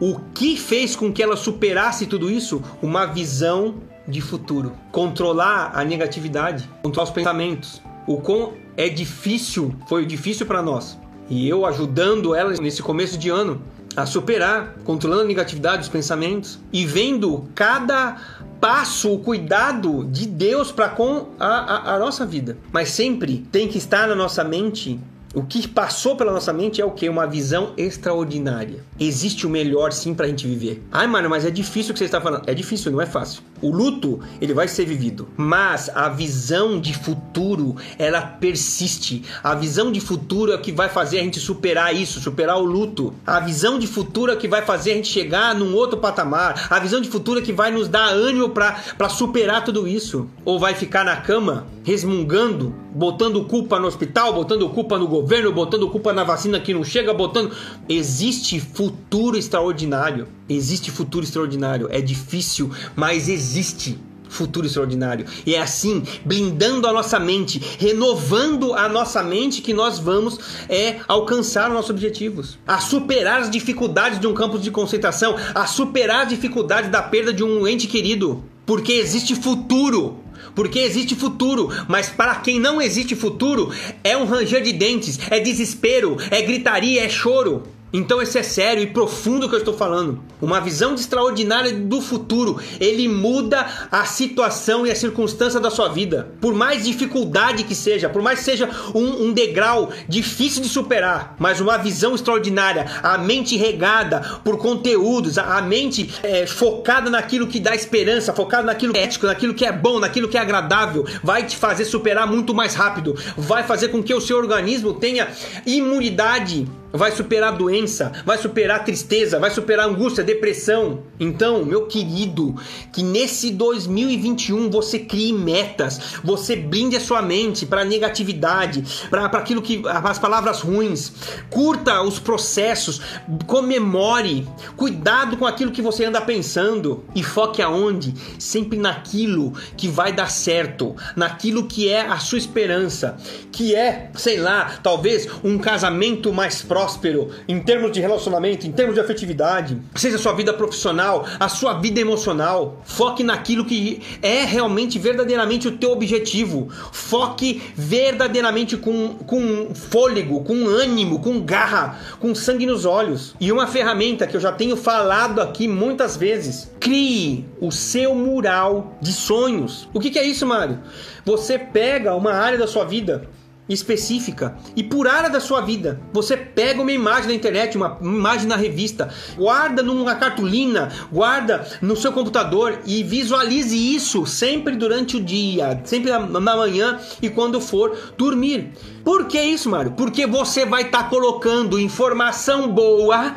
[0.00, 2.62] o que fez com que ela superasse tudo isso?
[2.80, 3.74] Uma visão
[4.08, 4.72] de futuro.
[4.90, 7.82] Controlar a negatividade, controlar os pensamentos.
[8.06, 10.98] O quão é difícil, foi difícil para nós.
[11.28, 13.62] E eu ajudando ela nesse começo de ano
[13.96, 18.16] a superar, controlando a negatividade dos pensamentos e vendo cada
[18.60, 22.58] passo, o cuidado de Deus para com a, a, a nossa vida.
[22.72, 25.00] Mas sempre tem que estar na nossa mente
[25.32, 27.08] o que passou pela nossa mente é o que?
[27.08, 28.84] Uma visão extraordinária.
[28.98, 30.82] Existe o melhor sim pra gente viver.
[30.90, 32.48] Ai, mano, mas é difícil o que você está falando.
[32.48, 33.42] É difícil, não é fácil.
[33.62, 35.28] O luto, ele vai ser vivido.
[35.36, 39.22] Mas a visão de futuro, ela persiste.
[39.42, 43.14] A visão de futuro é que vai fazer a gente superar isso, superar o luto.
[43.24, 46.66] A visão de futuro é que vai fazer a gente chegar num outro patamar.
[46.68, 50.28] A visão de futuro é que vai nos dar ânimo para superar tudo isso.
[50.44, 55.88] Ou vai ficar na cama, resmungando, botando culpa no hospital, botando culpa no governo, botando
[55.88, 57.54] culpa na vacina que não chega, botando.
[57.88, 60.28] Existe futuro extraordinário.
[60.48, 61.88] Existe futuro extraordinário.
[61.90, 63.98] É difícil, mas existe
[64.30, 65.26] futuro extraordinário.
[65.44, 70.38] E é assim, blindando a nossa mente, renovando a nossa mente, que nós vamos
[70.68, 76.22] é alcançar nossos objetivos, a superar as dificuldades de um campo de concentração, a superar
[76.22, 80.18] as dificuldades da perda de um ente querido, porque existe futuro
[80.54, 83.72] porque existe futuro, mas para quem não existe futuro,
[84.02, 87.62] é um ranger de dentes, é desespero, é gritaria, é choro.
[87.92, 90.22] Então esse é sério e profundo que eu estou falando.
[90.40, 92.60] Uma visão extraordinária do futuro.
[92.78, 96.32] Ele muda a situação e a circunstância da sua vida.
[96.40, 101.34] Por mais dificuldade que seja, por mais que seja um, um degrau difícil de superar,
[101.38, 107.58] mas uma visão extraordinária, a mente regada por conteúdos, a mente é, focada naquilo que
[107.58, 111.04] dá esperança, focada naquilo que é ético, naquilo que é bom, naquilo que é agradável,
[111.22, 113.16] vai te fazer superar muito mais rápido.
[113.36, 115.28] Vai fazer com que o seu organismo tenha
[115.66, 121.04] imunidade vai superar a doença, vai superar a tristeza, vai superar a angústia, a depressão.
[121.18, 122.54] Então, meu querido,
[122.92, 129.62] que nesse 2021 você crie metas, você blinde a sua mente para negatividade, para aquilo
[129.62, 131.12] que as palavras ruins.
[131.48, 133.00] Curta os processos,
[133.46, 138.14] comemore, cuidado com aquilo que você anda pensando e foque aonde?
[138.38, 143.16] Sempre naquilo que vai dar certo, naquilo que é a sua esperança,
[143.52, 148.72] que é, sei lá, talvez um casamento mais próximo próspero em termos de relacionamento, em
[148.72, 152.80] termos de afetividade, seja a sua vida profissional, a sua vida emocional.
[152.84, 156.68] Foque naquilo que é realmente, verdadeiramente o teu objetivo.
[156.90, 163.34] Foque verdadeiramente com, com fôlego, com ânimo, com garra, com sangue nos olhos.
[163.38, 168.96] E uma ferramenta que eu já tenho falado aqui muitas vezes: crie o seu mural
[169.02, 169.86] de sonhos.
[169.92, 170.78] O que, que é isso, Mário?
[171.26, 173.28] Você pega uma área da sua vida
[173.70, 176.00] específica e por área da sua vida.
[176.12, 181.96] Você pega uma imagem na internet, uma imagem na revista, guarda numa cartolina, guarda no
[181.96, 187.96] seu computador e visualize isso sempre durante o dia, sempre na manhã e quando for
[188.18, 188.72] dormir.
[189.04, 189.92] Por que isso, Mário?
[189.92, 193.36] Porque você vai estar tá colocando informação boa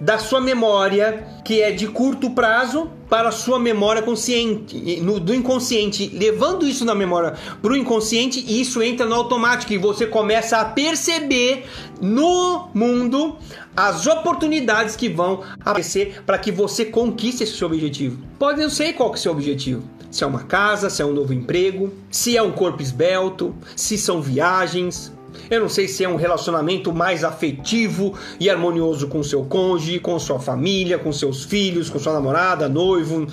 [0.00, 6.08] da sua memória, que é de curto prazo, para sua memória consciente, no, do inconsciente,
[6.14, 10.58] levando isso na memória para o inconsciente, e isso entra no automático e você começa
[10.58, 11.64] a perceber
[12.00, 13.36] no mundo
[13.76, 18.22] as oportunidades que vão aparecer para que você conquiste esse seu objetivo.
[18.38, 19.82] Pode não sei qual que é o seu objetivo.
[20.10, 23.96] Se é uma casa, se é um novo emprego, se é um corpo esbelto, se
[23.96, 25.12] são viagens,
[25.50, 30.18] eu não sei se é um relacionamento mais afetivo e harmonioso com seu cônjuge, com
[30.18, 33.26] sua família, com seus filhos, com sua namorada, noivo.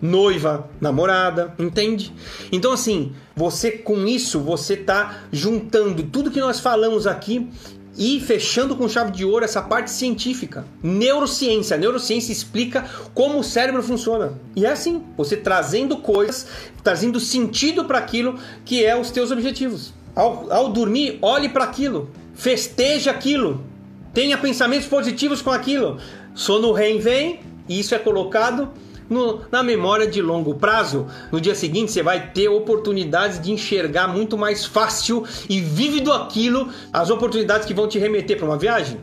[0.00, 2.12] noiva, namorada, entende?
[2.50, 7.48] Então assim, você com isso você tá juntando tudo que nós falamos aqui
[7.96, 10.64] e fechando com chave de ouro essa parte científica.
[10.82, 11.76] Neurociência.
[11.76, 14.32] A neurociência explica como o cérebro funciona.
[14.56, 16.46] E é assim, você trazendo coisas,
[16.82, 19.92] trazendo sentido para aquilo que é os teus objetivos.
[20.14, 23.64] Ao, ao dormir, olhe para aquilo, festeje aquilo,
[24.12, 25.98] tenha pensamentos positivos com aquilo.
[26.34, 28.68] Sono REM vem, e isso é colocado
[29.08, 31.06] no, na memória de longo prazo.
[31.30, 36.68] No dia seguinte, você vai ter oportunidades de enxergar muito mais fácil e vívido aquilo,
[36.92, 38.98] as oportunidades que vão te remeter para uma viagem,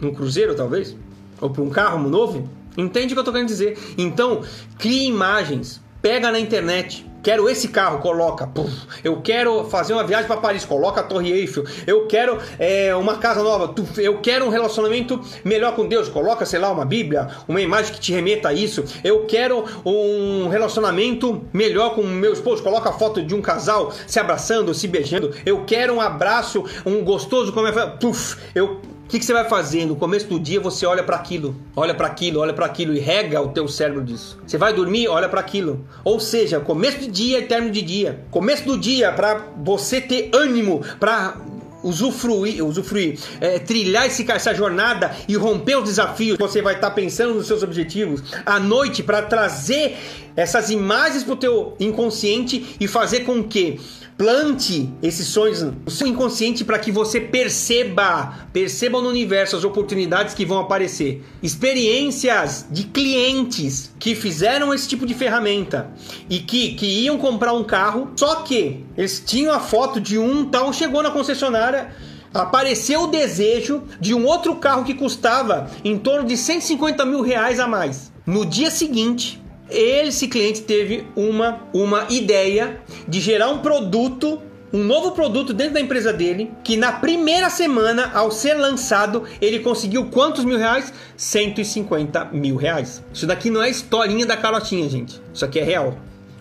[0.00, 0.96] um cruzeiro talvez,
[1.40, 2.48] ou para um carro novo.
[2.76, 3.78] Entende o que eu estou querendo dizer?
[3.98, 4.42] Então,
[4.78, 8.46] crie imagens, pega na internet, Quero esse carro, coloca.
[8.46, 8.72] Puf.
[9.04, 11.64] Eu quero fazer uma viagem para Paris, coloca a Torre Eiffel.
[11.86, 13.72] Eu quero é, uma casa nova.
[13.96, 18.00] Eu quero um relacionamento melhor com Deus, coloca, sei lá, uma Bíblia, uma imagem que
[18.00, 18.84] te remeta a isso.
[19.04, 24.18] Eu quero um relacionamento melhor com meu esposo, coloca a foto de um casal se
[24.18, 25.32] abraçando, se beijando.
[25.46, 27.72] Eu quero um abraço, um gostoso como é.
[27.72, 28.36] Puf.
[28.54, 28.80] Eu
[29.12, 29.84] que, que você vai fazer?
[29.84, 32.98] No começo do dia você olha para aquilo, olha para aquilo, olha para aquilo e
[32.98, 34.38] rega o teu cérebro disso.
[34.46, 35.84] Você vai dormir, olha para aquilo.
[36.02, 38.24] Ou seja, começo de dia e término de dia.
[38.30, 41.36] Começo do dia para você ter ânimo para
[41.82, 46.38] usufruir, usufruir é, trilhar esse, essa jornada e romper os desafios.
[46.38, 49.94] Você vai estar tá pensando nos seus objetivos à noite para trazer
[50.34, 53.78] essas imagens para o teu inconsciente e fazer com que
[54.22, 60.32] Plante esses sonhos no seu inconsciente para que você perceba, perceba no universo as oportunidades
[60.32, 61.24] que vão aparecer.
[61.42, 65.90] Experiências de clientes que fizeram esse tipo de ferramenta
[66.30, 70.44] e que, que iam comprar um carro, só que eles tinham a foto de um
[70.44, 71.92] tal, chegou na concessionária,
[72.32, 77.58] apareceu o desejo de um outro carro que custava em torno de 150 mil reais
[77.58, 78.12] a mais.
[78.24, 79.41] No dia seguinte,
[79.72, 84.40] esse cliente teve uma, uma ideia de gerar um produto
[84.72, 89.58] um novo produto dentro da empresa dele, que na primeira semana, ao ser lançado, ele
[89.58, 90.92] conseguiu quantos mil reais?
[91.14, 93.02] 150 mil reais.
[93.12, 95.20] Isso daqui não é historinha da carotinha, gente.
[95.32, 95.98] Isso aqui é real.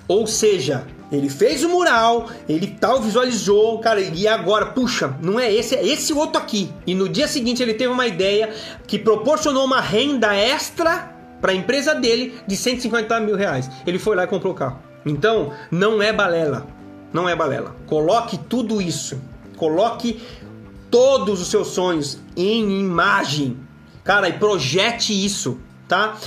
[0.08, 5.54] Ou seja, ele fez o mural, ele tal visualizou, cara, e agora, puxa, não é
[5.54, 6.72] esse, é esse outro aqui.
[6.88, 8.50] E no dia seguinte ele teve uma ideia
[8.88, 13.70] que proporcionou uma renda extra para a empresa dele de 150 mil reais.
[13.86, 14.80] Ele foi lá e comprou o carro.
[15.06, 16.68] Então, não é balela.
[17.12, 17.76] Não é balela.
[17.88, 19.20] Coloque tudo isso.
[19.58, 20.22] Coloque
[20.90, 23.58] todos os seus sonhos em imagem.
[24.04, 26.18] Cara, e projete isso, tá?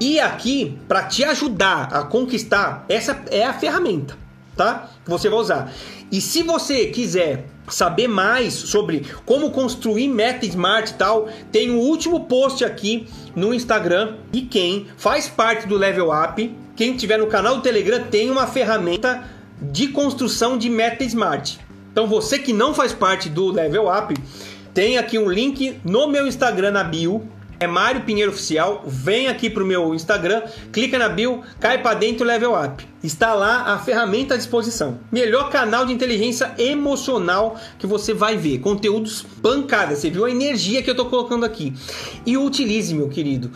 [0.00, 4.16] E aqui, para te ajudar a conquistar, essa é a ferramenta,
[4.56, 4.88] tá?
[5.04, 5.72] Que você vai usar.
[6.10, 11.78] E se você quiser saber mais sobre como construir meta smart e tal, tem o
[11.78, 14.16] último post aqui no Instagram.
[14.32, 18.46] E quem faz parte do Level Up, quem tiver no canal do Telegram, tem uma
[18.46, 19.24] ferramenta
[19.60, 21.58] de construção de meta smart.
[21.92, 24.14] Então você que não faz parte do Level Up,
[24.72, 27.26] tem aqui um link no meu Instagram na bio
[27.64, 28.84] é Mário Pinheiro Oficial.
[28.86, 30.42] Vem aqui pro meu Instagram,
[30.72, 32.86] clica na bio, cai para dentro level up.
[33.02, 34.98] Está lá a ferramenta à disposição.
[35.10, 38.60] Melhor canal de inteligência emocional que você vai ver.
[38.60, 39.98] Conteúdos pancadas.
[39.98, 41.74] Você viu a energia que eu estou colocando aqui.
[42.24, 43.50] E utilize, meu querido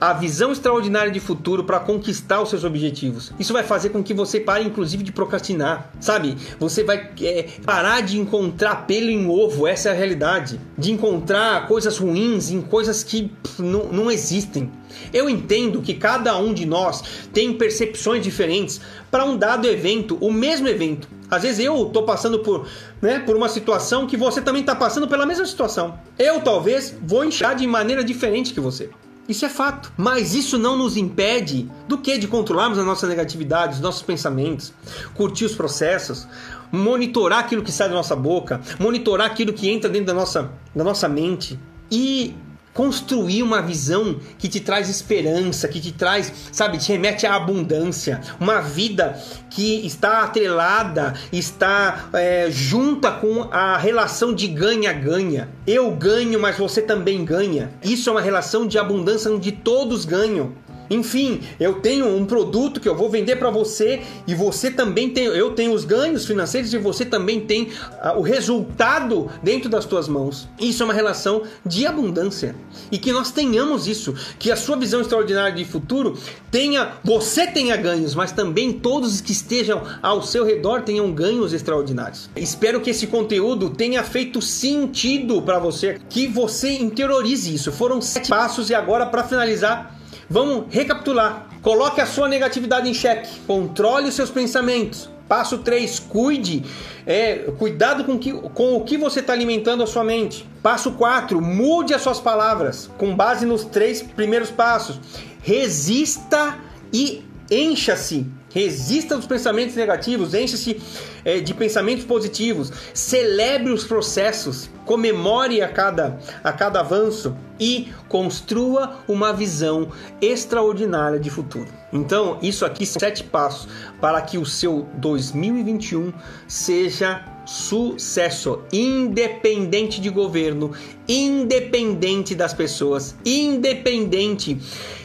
[0.00, 3.32] a visão extraordinária de futuro para conquistar os seus objetivos.
[3.38, 6.36] Isso vai fazer com que você pare, inclusive, de procrastinar, sabe?
[6.58, 10.60] Você vai é, parar de encontrar pelo em ovo, essa é a realidade.
[10.76, 14.70] De encontrar coisas ruins em coisas que pff, não, não existem.
[15.12, 18.80] Eu entendo que cada um de nós tem percepções diferentes
[19.10, 21.08] para um dado evento, o mesmo evento.
[21.30, 22.66] Às vezes eu estou passando por,
[23.00, 25.98] né, por uma situação que você também está passando pela mesma situação.
[26.18, 28.90] Eu talvez vou enxergar de maneira diferente que você.
[29.28, 29.92] Isso é fato.
[29.96, 32.18] Mas isso não nos impede do que?
[32.18, 34.72] De controlarmos a nossa negatividade, os nossos pensamentos,
[35.14, 36.26] curtir os processos,
[36.70, 40.84] monitorar aquilo que sai da nossa boca, monitorar aquilo que entra dentro da nossa, da
[40.84, 41.58] nossa mente.
[41.90, 42.34] E
[42.74, 48.20] construir uma visão que te traz esperança, que te traz, sabe, te remete à abundância,
[48.40, 49.16] uma vida
[49.48, 55.48] que está atrelada, está é, junta com a relação de ganha-ganha.
[55.64, 57.70] Eu ganho, mas você também ganha.
[57.82, 60.52] Isso é uma relação de abundância onde todos ganham.
[60.90, 65.24] Enfim, eu tenho um produto que eu vou vender para você e você também tem,
[65.24, 70.08] eu tenho os ganhos financeiros e você também tem uh, o resultado dentro das tuas
[70.08, 70.48] mãos.
[70.60, 72.54] Isso é uma relação de abundância.
[72.90, 76.18] E que nós tenhamos isso, que a sua visão extraordinária de futuro
[76.50, 82.30] tenha, você tenha ganhos, mas também todos que estejam ao seu redor tenham ganhos extraordinários.
[82.36, 87.72] Espero que esse conteúdo tenha feito sentido para você, que você interiorize isso.
[87.72, 89.94] Foram sete passos e agora para finalizar
[90.28, 91.48] Vamos recapitular.
[91.62, 93.40] Coloque a sua negatividade em xeque.
[93.46, 95.10] Controle os seus pensamentos.
[95.28, 96.64] Passo 3, cuide,
[97.06, 100.46] é, cuidado com, que, com o que você está alimentando a sua mente.
[100.62, 105.00] Passo 4, mude as suas palavras com base nos três primeiros passos.
[105.42, 106.58] Resista
[106.92, 110.80] e encha-se Resista dos pensamentos negativos, encha-se
[111.24, 119.00] é, de pensamentos positivos, celebre os processos, comemore a cada, a cada avanço e construa
[119.08, 119.88] uma visão
[120.20, 121.66] extraordinária de futuro.
[121.92, 123.66] Então, isso aqui são sete passos
[124.00, 126.12] para que o seu 2021
[126.46, 130.70] seja sucesso, independente de governo,
[131.08, 134.60] independente das pessoas, independente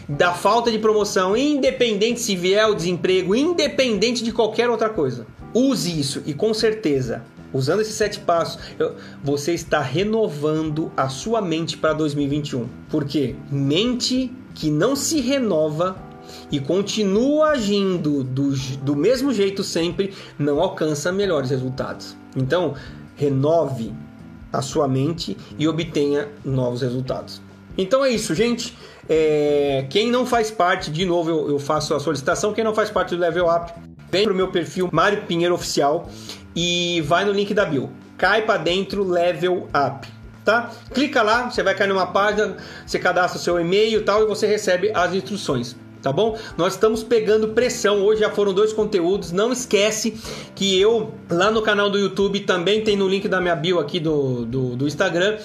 [0.09, 5.27] da falta de promoção, independente se vier o desemprego, independente de qualquer outra coisa.
[5.53, 8.59] Use isso e com certeza, usando esses sete passos,
[9.23, 12.67] você está renovando a sua mente para 2021.
[12.89, 15.95] Porque mente que não se renova
[16.51, 18.51] e continua agindo do,
[18.83, 22.15] do mesmo jeito sempre, não alcança melhores resultados.
[22.35, 22.73] Então,
[23.15, 23.93] renove
[24.51, 27.41] a sua mente e obtenha novos resultados.
[27.79, 28.77] Então é isso, gente.
[29.07, 32.89] É, quem não faz parte, de novo eu, eu, faço a solicitação, quem não faz
[32.89, 33.71] parte do Level Up,
[34.11, 36.09] vem pro meu perfil Mário Pinheiro Oficial
[36.53, 37.89] e vai no link da bio.
[38.17, 40.07] Cai para dentro Level Up.
[40.43, 40.71] Tá?
[40.93, 44.45] Clica lá, você vai cair numa página, você cadastra seu e-mail e tal e você
[44.45, 46.37] recebe as instruções tá bom?
[46.57, 50.17] Nós estamos pegando pressão, hoje já foram dois conteúdos, não esquece
[50.55, 53.99] que eu lá no canal do YouTube também tem no link da minha bio aqui
[53.99, 55.37] do, do, do Instagram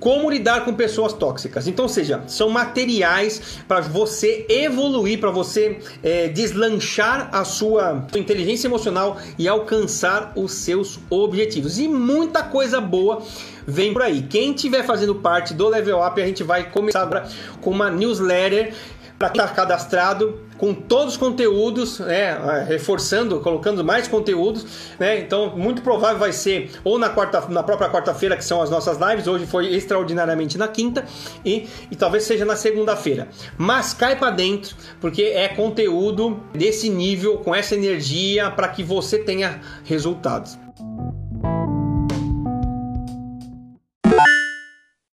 [0.00, 1.68] como lidar com pessoas tóxicas.
[1.68, 9.18] Então, seja, são materiais para você evoluir, para você é, deslanchar a sua inteligência emocional
[9.38, 11.78] e alcançar os seus objetivos.
[11.78, 13.22] E muita coisa boa
[13.66, 14.22] vem por aí.
[14.22, 17.28] Quem estiver fazendo parte do Level Up, a gente vai começar agora
[17.60, 18.74] com uma newsletter
[19.20, 24.64] para estar tá cadastrado com todos os conteúdos, né, reforçando, colocando mais conteúdos,
[24.98, 25.20] né?
[25.20, 28.96] Então, muito provável vai ser ou na quarta, na própria quarta-feira que são as nossas
[28.96, 29.26] lives.
[29.26, 31.04] Hoje foi extraordinariamente na quinta
[31.44, 33.28] e, e talvez seja na segunda-feira.
[33.58, 39.18] Mas cai para dentro, porque é conteúdo desse nível, com essa energia para que você
[39.18, 40.58] tenha resultados.